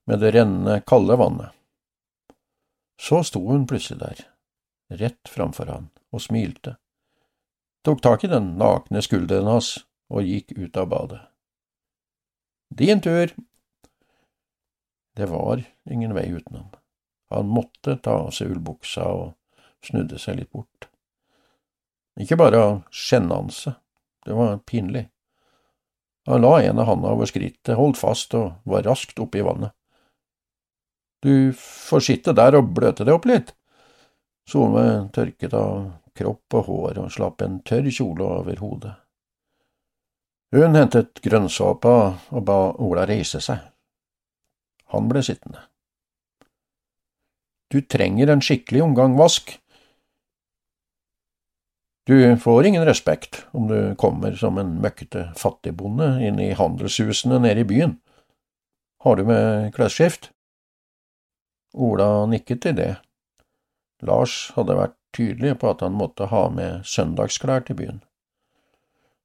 med 0.06 0.20
det 0.20 0.34
rennende, 0.36 0.82
kalde 0.88 1.16
vannet. 1.16 1.56
Så 3.00 3.24
sto 3.24 3.40
hun 3.48 3.64
plutselig 3.68 4.02
der, 4.02 4.20
rett 5.00 5.32
framfor 5.32 5.72
han, 5.72 5.88
og 6.12 6.24
smilte, 6.26 6.76
tok 7.88 8.04
tak 8.04 8.26
i 8.28 8.32
den 8.32 8.54
nakne 8.60 9.02
skulderen 9.02 9.48
hans 9.48 9.78
og 10.12 10.28
gikk 10.28 10.52
ut 10.58 10.78
av 10.78 10.92
badet. 10.92 11.22
Din 12.76 13.02
tur! 13.02 13.32
Det 15.16 15.32
var 15.32 15.64
ingen 15.90 16.14
vei 16.16 16.28
utenom. 16.28 16.68
Han 17.32 17.48
måtte 17.48 17.96
ta 18.04 18.20
av 18.26 18.34
seg 18.36 18.52
ullbuksa 18.52 19.08
og 19.16 19.64
snudde 19.88 20.20
seg 20.20 20.42
litt 20.42 20.52
bort. 20.52 20.90
Ikke 22.20 22.38
bare 22.40 22.60
av 22.60 22.76
sjenanse, 22.92 23.78
det 24.26 24.38
var 24.38 24.58
pinlig. 24.68 25.08
Han 26.30 26.42
la 26.42 26.58
ene 26.62 26.86
handa 26.86 27.14
over 27.16 27.30
skrittet, 27.30 27.76
holdt 27.78 27.98
fast 27.98 28.36
og 28.38 28.62
var 28.70 28.86
raskt 28.86 29.20
oppe 29.20 29.42
i 29.42 29.46
vannet. 29.46 29.74
Du 31.22 31.54
får 31.58 32.06
sitte 32.06 32.34
der 32.38 32.58
og 32.58 32.74
bløte 32.76 33.06
deg 33.06 33.18
opp 33.18 33.28
litt. 33.30 33.54
Solveig 34.50 35.12
tørket 35.16 35.54
av 35.58 35.92
kropp 36.18 36.58
og 36.58 36.68
hår 36.68 37.02
og 37.04 37.14
slapp 37.14 37.42
en 37.46 37.60
tørr 37.66 37.90
kjole 37.94 38.26
over 38.42 38.62
hodet. 38.62 38.94
Hun 40.52 40.76
hentet 40.76 41.22
grønnsåpa 41.24 41.96
og 42.36 42.42
ba 42.46 42.60
Ola 42.84 43.06
reise 43.08 43.40
seg. 43.40 43.62
Han 44.92 45.08
ble 45.08 45.22
sittende. 45.24 45.62
Du 47.72 47.80
trenger 47.88 48.34
en 48.34 48.44
skikkelig 48.44 48.82
omgang 48.84 49.16
vask. 49.16 49.54
Du 52.04 52.38
får 52.38 52.66
ingen 52.66 52.86
respekt 52.86 53.46
om 53.52 53.68
du 53.68 53.96
kommer 53.96 54.34
som 54.36 54.58
en 54.58 54.74
møkkete 54.82 55.28
fattigbonde 55.38 56.16
inn 56.26 56.40
i 56.42 56.54
handelshusene 56.58 57.38
nede 57.44 57.62
i 57.62 57.68
byen. 57.68 58.00
Har 59.06 59.16
du 59.16 59.26
med 59.26 59.70
klesskift? 59.76 60.32
Ola 61.74 62.26
nikket 62.26 62.64
til 62.66 62.76
det. 62.80 62.96
Lars 64.02 64.52
hadde 64.56 64.80
vært 64.80 64.98
tydelig 65.14 65.60
på 65.62 65.70
at 65.70 65.84
han 65.86 65.94
måtte 65.94 66.32
ha 66.32 66.48
med 66.50 66.88
søndagsklær 66.90 67.68
til 67.68 67.78
byen. 67.78 68.02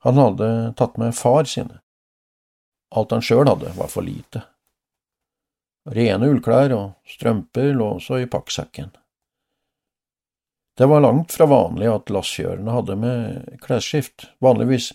Han 0.04 0.20
hadde 0.20 0.50
tatt 0.76 1.00
med 1.00 1.16
far 1.16 1.48
sine. 1.48 1.80
Alt 2.92 3.16
han 3.16 3.24
sjøl 3.24 3.48
hadde, 3.48 3.72
var 3.74 3.88
for 3.90 4.04
lite. 4.04 4.44
Rene 5.86 6.28
ullklær 6.28 6.74
og 6.76 6.86
strømper 7.08 7.72
lå 7.74 7.96
også 7.96 8.20
i 8.22 8.28
pakksekken. 8.30 8.92
Det 10.76 10.86
var 10.86 11.00
langt 11.00 11.32
fra 11.32 11.46
vanlig 11.48 11.88
at 11.88 12.10
lasskjørerne 12.12 12.72
hadde 12.74 12.96
med 13.00 13.60
klesskift, 13.64 14.26
vanligvis 14.44 14.90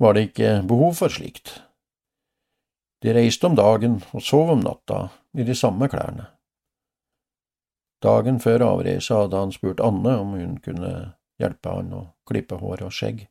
var 0.00 0.14
det 0.16 0.30
ikke 0.30 0.52
behov 0.68 0.94
for 1.02 1.12
slikt. 1.12 1.58
De 3.04 3.12
reiste 3.12 3.46
om 3.46 3.56
dagen 3.58 3.98
og 4.16 4.24
sov 4.24 4.54
om 4.54 4.62
natta 4.64 5.08
i 5.36 5.44
de 5.44 5.54
samme 5.54 5.88
klærne. 5.92 6.30
Dagen 8.02 8.38
før 8.40 8.64
avreise 8.70 9.14
hadde 9.14 9.42
han 9.42 9.52
spurt 9.52 9.82
Anne 9.84 10.14
om 10.22 10.32
hun 10.38 10.56
kunne 10.64 10.92
hjelpe 11.42 11.76
han 11.76 11.92
å 11.92 12.02
klippe 12.30 12.56
hår 12.62 12.86
og 12.86 12.94
skjegg. 12.94 13.26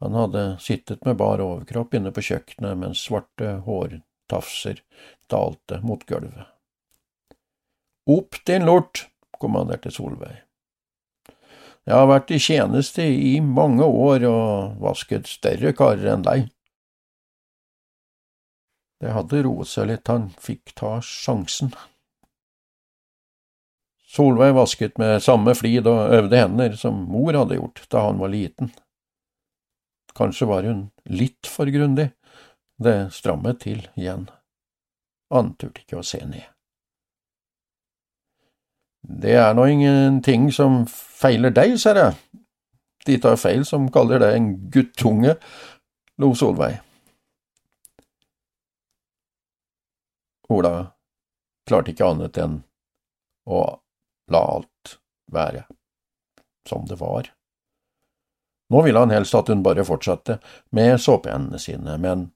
Han 0.00 0.16
hadde 0.16 0.46
sittet 0.64 1.04
med 1.04 1.18
bar 1.20 1.44
overkropp 1.44 1.94
inne 1.98 2.12
på 2.14 2.24
kjøkkenet 2.24 2.80
mens 2.80 3.04
svarte 3.04 3.58
hårtafser 3.68 4.80
dalte 5.28 5.82
mot 5.84 6.08
gulvet. 6.08 6.48
Opp, 8.06 8.38
din 8.46 8.64
lort, 8.64 9.08
kommanderte 9.36 9.90
Solveig. 9.90 10.45
Jeg 11.86 11.94
har 11.94 12.08
vært 12.10 12.32
i 12.34 12.40
tjeneste 12.42 13.04
i 13.06 13.36
mange 13.40 13.86
år 13.86 14.24
og 14.26 14.78
vasket 14.82 15.28
større 15.30 15.70
karer 15.76 16.08
enn 16.16 16.24
deg. 16.26 16.48
Det 18.98 19.12
hadde 19.14 19.42
roet 19.44 19.70
seg 19.70 19.90
litt, 19.92 20.08
han 20.10 20.32
fikk 20.40 20.72
ta 20.80 20.96
sjansen. 21.04 21.70
Solveig 24.16 24.56
vasket 24.56 24.98
med 24.98 25.20
samme 25.22 25.54
flid 25.54 25.86
og 25.90 26.16
øvde 26.16 26.40
hender 26.40 26.74
som 26.80 27.04
mor 27.12 27.36
hadde 27.36 27.60
gjort 27.60 27.84
da 27.92 28.06
han 28.08 28.18
var 28.18 28.32
liten. 28.34 28.72
Kanskje 30.16 30.48
var 30.48 30.66
hun 30.66 30.86
litt 31.04 31.46
for 31.46 31.70
grundig, 31.70 32.08
det 32.82 33.12
strammet 33.14 33.62
til 33.62 33.84
igjen. 33.94 34.26
Han 35.30 35.54
turte 35.60 35.84
ikke 35.84 36.00
å 36.00 36.06
se 36.06 36.24
ned. 36.24 36.55
Det 39.06 39.36
er 39.38 39.54
nå 39.54 39.66
ingenting 39.70 40.48
som 40.54 40.82
feiler 40.90 41.54
deg, 41.54 41.76
ser 41.78 42.00
jeg. 42.00 42.42
De 43.06 43.18
tar 43.22 43.38
feil 43.38 43.62
som 43.66 43.86
kaller 43.94 44.18
deg 44.22 44.34
en 44.34 44.50
guttunge, 44.74 45.36
lo 46.18 46.32
Solveig. 46.34 46.80
Ola 50.50 50.74
klarte 51.66 51.92
ikke 51.92 52.06
annet 52.06 52.38
enn 52.38 52.60
å 53.46 53.62
la 54.30 54.42
alt 54.56 54.98
være 55.32 55.64
som 56.66 56.86
det 56.86 56.98
var. 56.98 57.30
Nå 58.70 58.82
ville 58.82 58.98
han 58.98 59.14
helst 59.14 59.34
at 59.38 59.50
hun 59.50 59.62
bare 59.62 59.86
fortsatte 59.86 60.38
med 60.74 60.98
såpehendene 61.02 61.58
sine, 61.62 61.94
men 62.02 62.30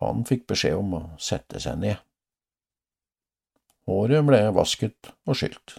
han 0.00 0.24
fikk 0.28 0.46
beskjed 0.52 0.78
om 0.80 0.96
å 0.96 1.02
sette 1.20 1.60
seg 1.60 1.80
ned. 1.84 2.00
Håret 3.92 4.24
ble 4.24 4.40
vasket 4.56 5.12
og 5.28 5.36
skylt. 5.36 5.76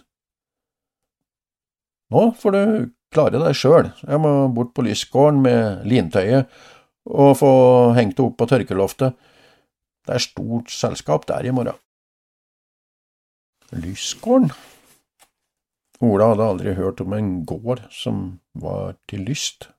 Nå 2.14 2.28
får 2.38 2.54
du 2.54 2.62
klare 3.14 3.40
deg 3.40 3.56
sjøl, 3.58 3.90
jeg 4.02 4.20
må 4.22 4.32
bort 4.54 4.74
på 4.74 4.84
lysgården 4.86 5.40
med 5.42 5.86
lintøyet 5.88 6.50
og 7.10 7.34
få 7.38 7.52
hengt 7.98 8.16
det 8.18 8.24
opp 8.24 8.36
på 8.40 8.48
tørkeloftet. 8.50 9.16
Det 10.04 10.14
er 10.16 10.22
stort 10.22 10.70
selskap 10.72 11.26
der 11.28 11.46
i 11.46 11.52
morgen. 11.54 11.78
Lysgården? 13.74 14.52
Ola 16.04 16.32
hadde 16.32 16.48
aldri 16.52 16.74
hørt 16.76 17.00
om 17.00 17.14
en 17.16 17.30
gård 17.48 17.84
som 17.94 18.24
var 18.60 18.98
til 19.10 19.24
lyst. 19.28 19.70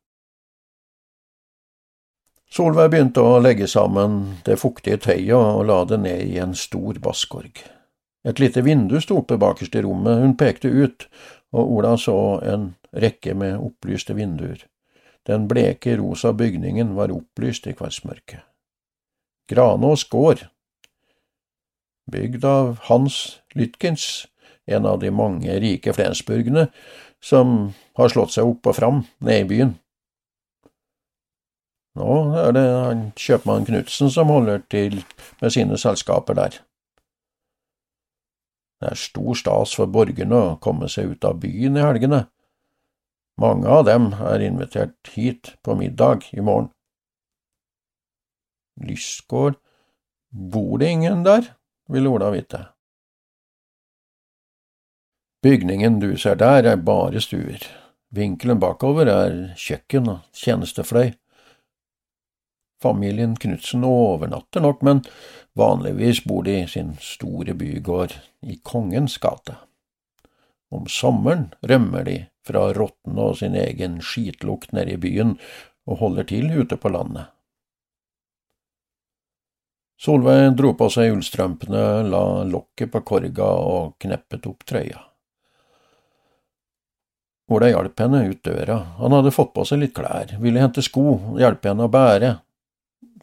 Solveig 2.56 2.92
begynte 2.94 3.24
å 3.26 3.40
legge 3.44 3.68
sammen 3.68 4.38
det 4.48 4.58
fuktige 4.62 5.02
tøyet 5.04 5.36
og 5.36 5.66
la 5.70 5.82
det 5.90 6.00
ned 6.06 6.22
i 6.24 6.38
en 6.42 6.56
stor 6.58 7.02
basskorg. 7.04 7.60
Et 8.26 8.40
lite 8.42 8.62
vindu 8.66 8.98
sto 9.02 9.20
oppe 9.22 9.38
bakerst 9.38 9.76
i 9.78 9.84
rommet, 9.86 10.22
hun 10.24 10.34
pekte 10.38 10.72
ut, 10.72 11.06
og 11.54 11.76
Ola 11.78 11.94
så 12.02 12.18
en 12.42 12.72
rekke 12.96 13.36
med 13.38 13.60
opplyste 13.62 14.16
vinduer. 14.18 14.66
Den 15.26 15.48
bleke, 15.50 15.98
rosa 15.98 16.34
bygningen 16.34 16.96
var 16.98 17.14
opplyst 17.14 17.68
i 17.70 17.74
kveldsmørket. 17.78 18.42
Granås 19.50 20.08
gård, 20.10 20.48
bygd 22.12 22.46
av 22.46 22.80
Hans 22.90 23.40
Lytkens, 23.54 24.28
en 24.66 24.86
av 24.90 25.00
de 25.00 25.12
mange 25.14 25.60
rike 25.62 25.94
flensburgene 25.94 26.68
som 27.22 27.74
har 27.98 28.10
slått 28.10 28.34
seg 28.34 28.50
opp 28.50 28.70
og 28.70 28.78
fram 28.78 29.04
nede 29.20 29.44
i 29.44 29.50
byen. 29.50 29.76
Nå 31.96 32.16
er 32.42 32.56
det 32.58 32.68
kjøpmann 33.22 33.68
Knutsen 33.70 34.10
som 34.12 34.34
holder 34.34 34.66
til 34.74 35.00
med 35.42 35.54
sine 35.54 35.78
selskaper 35.80 36.38
der. 36.38 36.58
Det 38.82 38.92
er 38.92 39.00
stor 39.00 39.38
stas 39.40 39.76
for 39.78 39.92
borgerne 39.92 40.40
å 40.52 40.56
komme 40.62 40.90
seg 40.92 41.16
ut 41.16 41.28
av 41.28 41.40
byen 41.44 41.80
i 41.80 41.84
helgene. 41.86 42.26
Mange 43.42 43.68
av 43.68 43.86
dem 43.88 44.12
er 44.16 44.44
invitert 44.44 45.12
hit 45.16 45.56
på 45.64 45.76
middag 45.80 46.28
i 46.36 46.44
morgen. 46.44 46.70
Lysgård, 48.84 49.58
bor 50.30 50.80
det 50.80 50.92
ingen 50.92 51.24
der, 51.24 51.54
vil 51.88 52.08
Ola 52.12 52.32
vite. 52.34 52.66
Bygningen 55.46 56.00
du 56.02 56.16
ser 56.18 56.40
der, 56.42 56.66
er 56.66 56.82
bare 56.82 57.22
stuer. 57.22 57.62
Vinkelen 58.16 58.60
bakover 58.60 59.08
er 59.12 59.36
kjøkken 59.60 60.10
og 60.10 60.24
tjenestefløy. 60.36 61.14
Familien 62.86 63.34
Knutsen 63.42 63.84
overnatter 63.88 64.62
nok, 64.62 64.84
men 64.86 65.02
vanligvis 65.58 66.22
bor 66.30 66.44
de 66.46 66.60
i 66.62 66.68
sin 66.70 66.94
store 67.02 67.56
bygård 67.58 68.14
i 68.46 68.60
Kongens 68.62 69.18
gate. 69.18 69.58
Om 70.70 70.86
sommeren 70.92 71.48
rømmer 71.66 72.06
de 72.06 72.18
fra 72.46 72.68
rottene 72.78 73.32
og 73.32 73.40
sin 73.40 73.58
egen 73.58 73.98
skitlukt 74.06 74.76
nede 74.78 74.94
i 74.94 75.02
byen 75.02 75.34
og 75.90 76.04
holder 76.04 76.30
til 76.30 76.52
ute 76.54 76.78
på 76.78 76.94
landet. 76.94 77.32
Solveig 79.98 80.54
dro 80.60 80.76
på 80.78 80.92
seg 80.92 81.16
ullstrømpene, 81.16 82.06
la 82.12 82.24
lokket 82.46 82.94
på 82.94 83.02
korga 83.08 83.50
og 83.66 83.96
kneppet 84.04 84.46
opp 84.46 84.66
trøya. 84.68 85.02
Ola 87.50 87.70
hjalp 87.70 88.02
henne 88.02 88.26
ut 88.30 88.42
døra, 88.46 88.80
han 89.00 89.14
hadde 89.14 89.34
fått 89.34 89.54
på 89.58 89.66
seg 89.66 89.82
litt 89.82 89.98
klær, 89.98 90.38
ville 90.42 90.62
hente 90.62 90.86
sko, 90.86 91.38
hjelpe 91.42 91.72
henne 91.72 91.88
å 91.88 91.94
bære. 91.94 92.36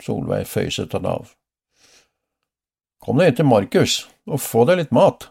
Solveig 0.01 0.47
føyset 0.49 0.95
han 0.97 1.07
av. 1.07 1.35
Kom 3.03 3.19
deg 3.19 3.33
inn 3.33 3.39
til 3.41 3.51
Markus 3.51 3.97
og 4.31 4.41
få 4.41 4.65
deg 4.69 4.79
litt 4.79 4.95
mat. 4.95 5.29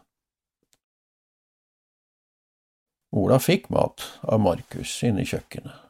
Ola 3.11 3.39
fikk 3.43 3.69
mat 3.71 4.03
av 4.23 4.39
Markus 4.43 4.91
inne 5.07 5.23
i 5.23 5.27
kjøkkenet. 5.27 5.87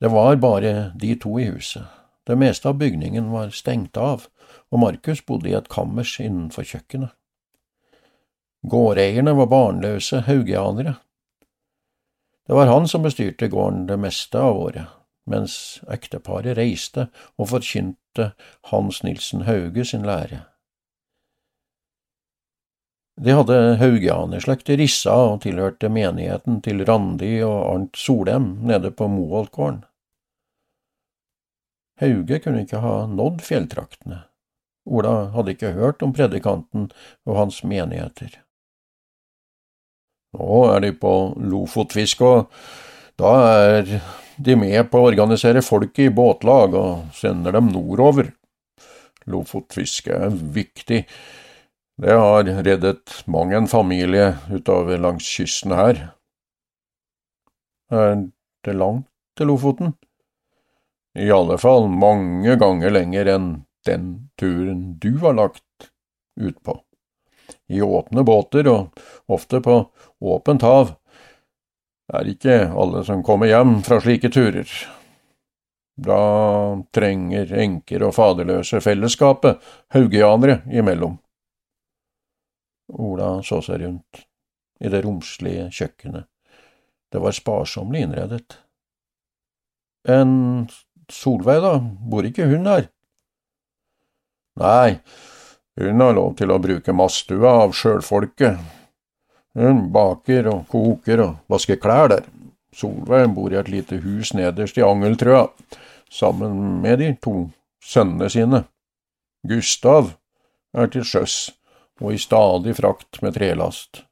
Det 0.00 0.10
var 0.12 0.36
bare 0.36 0.92
de 1.00 1.14
to 1.20 1.38
i 1.40 1.48
huset. 1.48 1.84
Det 2.24 2.36
meste 2.40 2.68
av 2.68 2.78
bygningen 2.80 3.28
var 3.32 3.52
stengt 3.52 3.96
av, 4.00 4.26
og 4.72 4.80
Markus 4.80 5.20
bodde 5.24 5.50
i 5.50 5.56
et 5.56 5.68
kammers 5.72 6.16
innenfor 6.20 6.64
kjøkkenet. 6.64 7.12
Gårdeierne 8.64 9.34
var 9.36 9.50
barnløse 9.52 10.22
haugianere. 10.24 10.94
Det 12.48 12.56
var 12.56 12.68
han 12.72 12.88
som 12.88 13.04
bestyrte 13.04 13.48
gården 13.52 13.86
det 13.88 13.98
meste 14.00 14.40
av 14.40 14.56
året, 14.56 14.88
mens 15.30 15.80
ekteparet 15.90 16.56
reiste 16.58 17.08
og 17.38 17.50
forkynte 17.52 18.32
Hans 18.70 19.02
Nilsen 19.02 19.46
Hauge 19.48 19.84
sin 19.84 20.04
lære. 20.06 20.44
De 23.14 23.30
hadde 23.30 23.76
haugianerslekt 23.78 24.72
i 24.74 24.76
Rissa 24.80 25.14
og 25.30 25.42
tilhørte 25.44 25.88
menigheten 25.88 26.58
til 26.66 26.82
Randi 26.86 27.36
og 27.46 27.58
Arnt 27.70 27.98
Solem 27.98 28.56
nede 28.66 28.90
på 28.90 29.06
Moholtgården. 29.08 29.84
Hauge 32.02 32.40
kunne 32.42 32.64
ikke 32.64 32.82
ha 32.82 33.04
nådd 33.06 33.44
fjelltraktene. 33.46 34.24
Ola 34.84 35.30
hadde 35.32 35.54
ikke 35.54 35.76
hørt 35.76 36.02
om 36.02 36.12
predikanten 36.12 36.90
og 37.24 37.38
hans 37.38 37.62
menigheter. 37.64 38.40
Nå 40.34 40.64
er 40.74 40.82
de 40.82 40.90
på 40.98 41.14
Lofotfiske, 41.38 42.26
og 42.26 42.50
da 43.20 43.30
er 43.70 43.94
de 44.36 44.56
med 44.58 44.90
på 44.90 45.00
å 45.00 45.08
organisere 45.12 45.62
folket 45.64 46.08
i 46.08 46.14
båtlag 46.14 46.74
og 46.78 47.14
sender 47.16 47.54
dem 47.56 47.70
nordover. 47.72 48.32
Lofotfiske 49.30 50.12
er 50.26 50.34
viktig 50.54 51.04
det 51.96 52.14
har 52.18 52.44
reddet 52.44 53.22
mang 53.30 53.52
en 53.52 53.68
familie 53.70 54.32
utover 54.50 54.98
langs 54.98 55.26
kysten 55.30 55.70
her. 55.78 56.00
Er 57.92 58.16
det 58.66 58.74
langt 58.74 59.06
til 59.38 59.52
Lofoten? 59.52 59.94
I 61.14 61.30
alle 61.30 61.54
fall 61.62 61.86
mange 61.86 62.56
ganger 62.58 62.90
lenger 62.90 63.30
enn 63.36 63.48
den 63.86 64.08
turen 64.40 64.96
du 64.98 65.12
har 65.22 65.38
lagt 65.38 65.90
ut 66.40 66.58
på. 66.66 66.80
I 67.70 67.78
åpne 67.86 68.24
båter 68.26 68.66
og 68.72 69.04
ofte 69.30 69.60
på 69.62 69.76
åpent 70.18 70.66
hav. 70.66 70.96
Det 72.04 72.20
er 72.20 72.30
ikke 72.34 72.56
alle 72.68 73.00
som 73.06 73.24
kommer 73.24 73.48
hjem 73.48 73.78
fra 73.86 74.00
slike 74.02 74.30
turer. 74.32 74.68
Da 75.94 76.20
trenger 76.92 77.52
enker 77.64 78.02
og 78.04 78.16
faderløse 78.16 78.80
fellesskapet 78.84 79.62
haugianere 79.94 80.60
imellom. 80.74 81.16
Ola 83.00 83.38
så 83.46 83.62
seg 83.64 83.84
rundt 83.86 84.24
i 84.84 84.90
det 84.92 85.04
romslige 85.04 85.70
kjøkkenet. 85.72 86.26
Det 87.12 87.22
var 87.22 87.36
sparsommelig 87.36 88.08
innredet. 88.08 88.58
En 90.10 90.66
Solveig, 91.12 91.60
da, 91.60 91.78
bor 91.80 92.24
ikke 92.26 92.46
hun 92.48 92.66
her? 92.68 92.88
Nei, 94.60 94.96
hun 95.80 96.00
har 96.00 96.14
lov 96.16 96.32
til 96.38 96.52
å 96.54 96.60
bruke 96.62 96.94
madstua 96.96 97.52
av 97.64 97.74
sjølfolket. 97.76 98.60
Hun 99.54 99.88
baker 99.94 100.48
og 100.50 100.64
koker 100.70 101.22
og 101.22 101.34
vasker 101.50 101.78
klær 101.82 102.10
der. 102.10 102.24
Solveig 102.74 103.28
bor 103.36 103.52
i 103.52 103.58
et 103.60 103.70
lite 103.70 104.00
hus 104.02 104.32
nederst 104.34 104.78
i 104.78 104.82
Angeltrøa, 104.82 105.46
sammen 106.10 106.80
med 106.82 106.98
de 106.98 107.12
to 107.22 107.34
sønnene 107.78 108.30
sine. 108.30 108.64
Gustav 109.46 110.10
er 110.74 110.90
til 110.90 111.06
sjøs 111.06 111.36
og 112.02 112.16
i 112.16 112.18
stadig 112.18 112.74
frakt 112.74 113.20
med 113.22 113.36
trelast. 113.36 114.02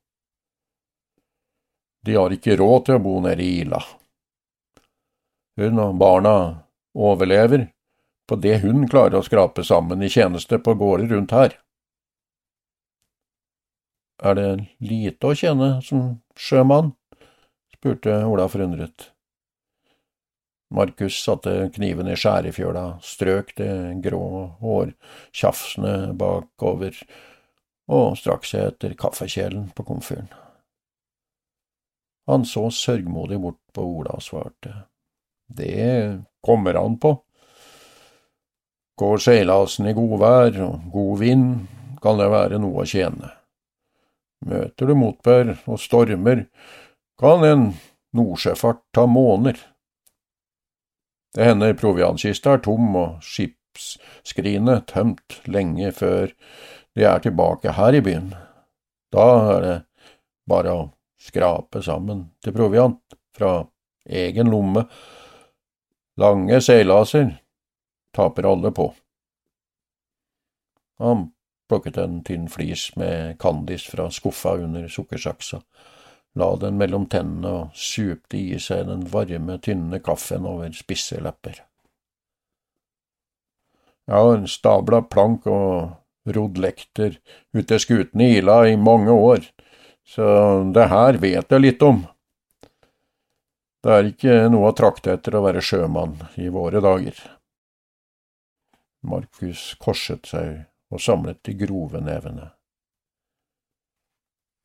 De 2.07 2.15
har 2.15 2.35
ikke 2.35 2.57
råd 2.59 2.87
til 2.87 2.99
å 2.99 3.03
bo 3.03 3.19
nede 3.23 3.43
i 3.43 3.63
Ila. 3.63 3.81
Hun 5.59 5.79
og 5.83 5.99
barna 5.99 6.37
overlever 6.95 7.69
på 8.29 8.39
det 8.43 8.61
hun 8.63 8.87
klarer 8.91 9.19
å 9.19 9.27
skrape 9.27 9.65
sammen 9.67 10.03
i 10.03 10.11
tjeneste 10.11 10.59
på 10.63 10.75
gårder 10.79 11.11
rundt 11.15 11.35
her. 11.35 11.59
Er 14.23 14.37
det 14.39 14.51
lite 14.79 15.33
å 15.33 15.35
tjene 15.35 15.81
som 15.83 16.21
sjømann? 16.39 16.93
spurte 17.75 18.21
Ola 18.23 18.47
forundret. 18.47 19.09
Markus 20.73 21.19
satte 21.25 21.67
kniven 21.75 22.07
i 22.09 22.15
skjærefjøla, 22.17 22.85
strøk 23.03 23.51
det 23.59 23.73
grå 24.05 24.23
hårtjafsene 24.63 26.13
bakover 26.17 26.95
og 27.93 28.15
strakk 28.17 28.47
seg 28.49 28.71
etter 28.71 28.95
kaffekjelen 28.97 29.67
på 29.75 29.85
komfyren. 29.91 30.31
Han 32.31 32.47
så 32.47 32.69
sørgmodig 32.71 33.41
bort 33.43 33.61
på 33.75 33.85
Ola 33.99 34.15
og 34.17 34.25
svarte. 34.25 34.87
Det 35.51 36.23
kommer 36.47 36.79
han 36.79 36.95
på. 37.03 37.17
Går 39.03 39.23
seilasen 39.27 39.91
i 39.91 39.99
godvær 39.99 40.63
og 40.63 40.91
god 40.95 41.15
vind, 41.27 41.47
kan 42.03 42.23
det 42.23 42.31
være 42.31 42.63
noe 42.63 42.87
å 42.87 42.89
tjene. 42.89 43.42
Møter 44.43 44.91
du 44.91 44.97
motbør 44.99 45.55
og 45.71 45.79
stormer, 45.81 46.47
kan 47.21 47.45
en 47.47 47.67
nordsjøfart 48.17 48.83
ta 48.95 49.07
måneder. 49.07 49.61
Det 51.33 51.47
hender 51.47 51.77
proviantkista 51.79 52.57
er 52.57 52.65
tom 52.65 52.97
og 52.99 53.23
skipsskrinet 53.25 54.89
tømt 54.91 55.39
lenge 55.49 55.93
før 55.97 56.33
de 56.97 57.07
er 57.09 57.23
tilbake 57.25 57.73
her 57.79 57.97
i 57.97 58.03
byen. 58.05 58.33
Da 59.13 59.29
er 59.55 59.65
det 59.65 59.77
bare 60.49 60.75
å 60.75 60.83
skrape 61.23 61.81
sammen 61.85 62.27
til 62.45 62.57
proviant 62.57 63.17
fra 63.37 63.63
egen 64.05 64.51
lomme. 64.53 64.85
Lange 66.21 66.59
seilaser 66.61 67.31
taper 68.13 68.51
alle 68.51 68.75
på. 68.77 68.91
Plukket 71.73 71.97
en 71.97 72.19
tynn 72.21 72.51
flis 72.53 72.91
med 73.01 73.39
Candis 73.41 73.87
fra 73.89 74.11
skuffa 74.13 74.59
under 74.61 74.89
sukkersaksa, 74.93 75.63
la 76.37 76.49
den 76.61 76.75
mellom 76.77 77.07
tennene 77.09 77.49
og 77.49 77.79
supte 77.81 78.37
i 78.37 78.59
seg 78.61 78.91
den 78.91 79.07
varme, 79.09 79.55
tynne 79.57 80.03
kaffen 80.05 80.45
over 80.45 80.69
spisse 80.77 81.17
lepper. 81.25 81.63
Jeg 84.05 84.19
har 84.27 84.45
stabla 84.53 85.01
plank 85.09 85.49
og 85.49 86.35
rodd 86.37 86.61
lekter 86.61 87.17
ut 87.57 87.71
til 87.71 87.81
skutene 87.81 88.27
i 88.27 88.35
Ila 88.43 88.59
i 88.69 88.75
mange 88.77 89.15
år, 89.17 89.47
så 90.05 90.27
det 90.77 90.91
her 90.93 91.21
vet 91.23 91.55
jeg 91.55 91.65
litt 91.65 91.87
om. 91.87 92.03
Det 93.81 93.97
er 93.97 94.11
ikke 94.11 94.37
noe 94.53 94.75
å 94.75 94.77
trakte 94.77 95.17
etter 95.17 95.39
å 95.41 95.43
være 95.47 95.65
sjømann 95.65 96.21
i 96.37 96.53
våre 96.53 96.85
dager. 96.85 97.17
Markus 99.09 99.71
korset 99.81 100.29
seg 100.29 100.61
og 100.93 101.01
samlet 101.01 101.41
de 101.47 101.55
grove 101.57 102.01
nevene. 102.05 102.51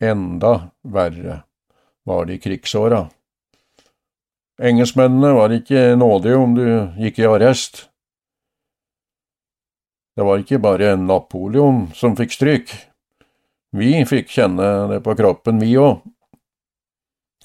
Enda 0.03 0.69
verre 0.83 1.41
var 2.07 2.27
det 2.27 2.37
i 2.37 2.41
krigsåra. 2.43 3.07
Engelskmennene 4.61 5.33
var 5.37 5.53
ikke 5.53 5.95
nådige 5.97 6.37
om 6.37 6.53
du 6.57 6.65
gikk 6.97 7.19
i 7.21 7.29
arrest. 7.29 7.87
Det 10.17 10.25
var 10.25 10.41
ikke 10.41 10.61
bare 10.61 10.95
Napoleon 10.97 11.87
som 11.93 12.15
fikk 12.17 12.33
stryk. 12.33 12.71
Vi 13.77 13.91
fikk 14.09 14.31
kjenne 14.33 14.87
det 14.89 15.03
på 15.05 15.13
kroppen, 15.17 15.59
vi 15.61 15.75
òg. 15.77 16.01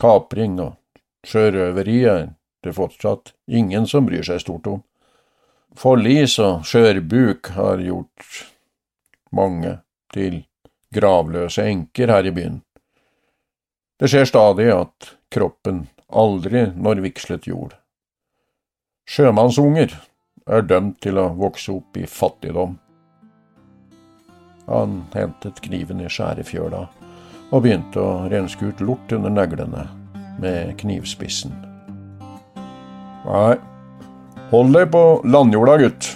Kapring 0.01 0.57
og 0.63 0.79
sjørøveri 1.29 1.99
er 2.09 2.31
det 2.65 2.73
fortsatt 2.77 3.35
ingen 3.47 3.85
som 3.87 4.07
bryr 4.09 4.25
seg 4.25 4.41
stort 4.41 4.71
om. 4.71 4.81
Forlis 5.77 6.39
og 6.41 6.65
skjørbuk 6.69 7.53
har 7.57 7.81
gjort 7.85 8.52
mange 9.33 9.79
til 10.13 10.43
gravløse 10.95 11.65
enker 11.69 12.13
her 12.13 12.29
i 12.29 12.35
byen. 12.35 12.61
Det 14.01 14.11
skjer 14.11 14.29
stadig 14.29 14.69
at 14.75 15.13
kroppen 15.33 15.87
aldri 16.13 16.67
når 16.77 17.03
vigslet 17.05 17.47
jord. 17.49 17.77
Sjømannsunger 19.09 19.95
er 20.47 20.65
dømt 20.67 21.01
til 21.05 21.19
å 21.21 21.31
vokse 21.39 21.73
opp 21.73 21.97
i 21.99 22.07
fattigdom. 22.09 22.77
Han 24.69 25.03
hentet 25.15 25.61
kniven 25.65 26.03
i 26.03 26.11
skjærefjøla 26.11 26.83
og 27.53 27.65
begynte 27.65 28.01
å 28.01 28.29
renske 28.33 28.71
ut 28.71 28.81
lort 28.85 29.13
under 29.13 29.33
neglene 29.33 29.87
med 30.43 30.77
knivspissen. 30.81 31.53
Nei, 33.23 33.55
hold 34.51 34.73
deg 34.75 34.89
på 34.95 35.05
landjorda, 35.29 35.77
gutt. 35.85 36.09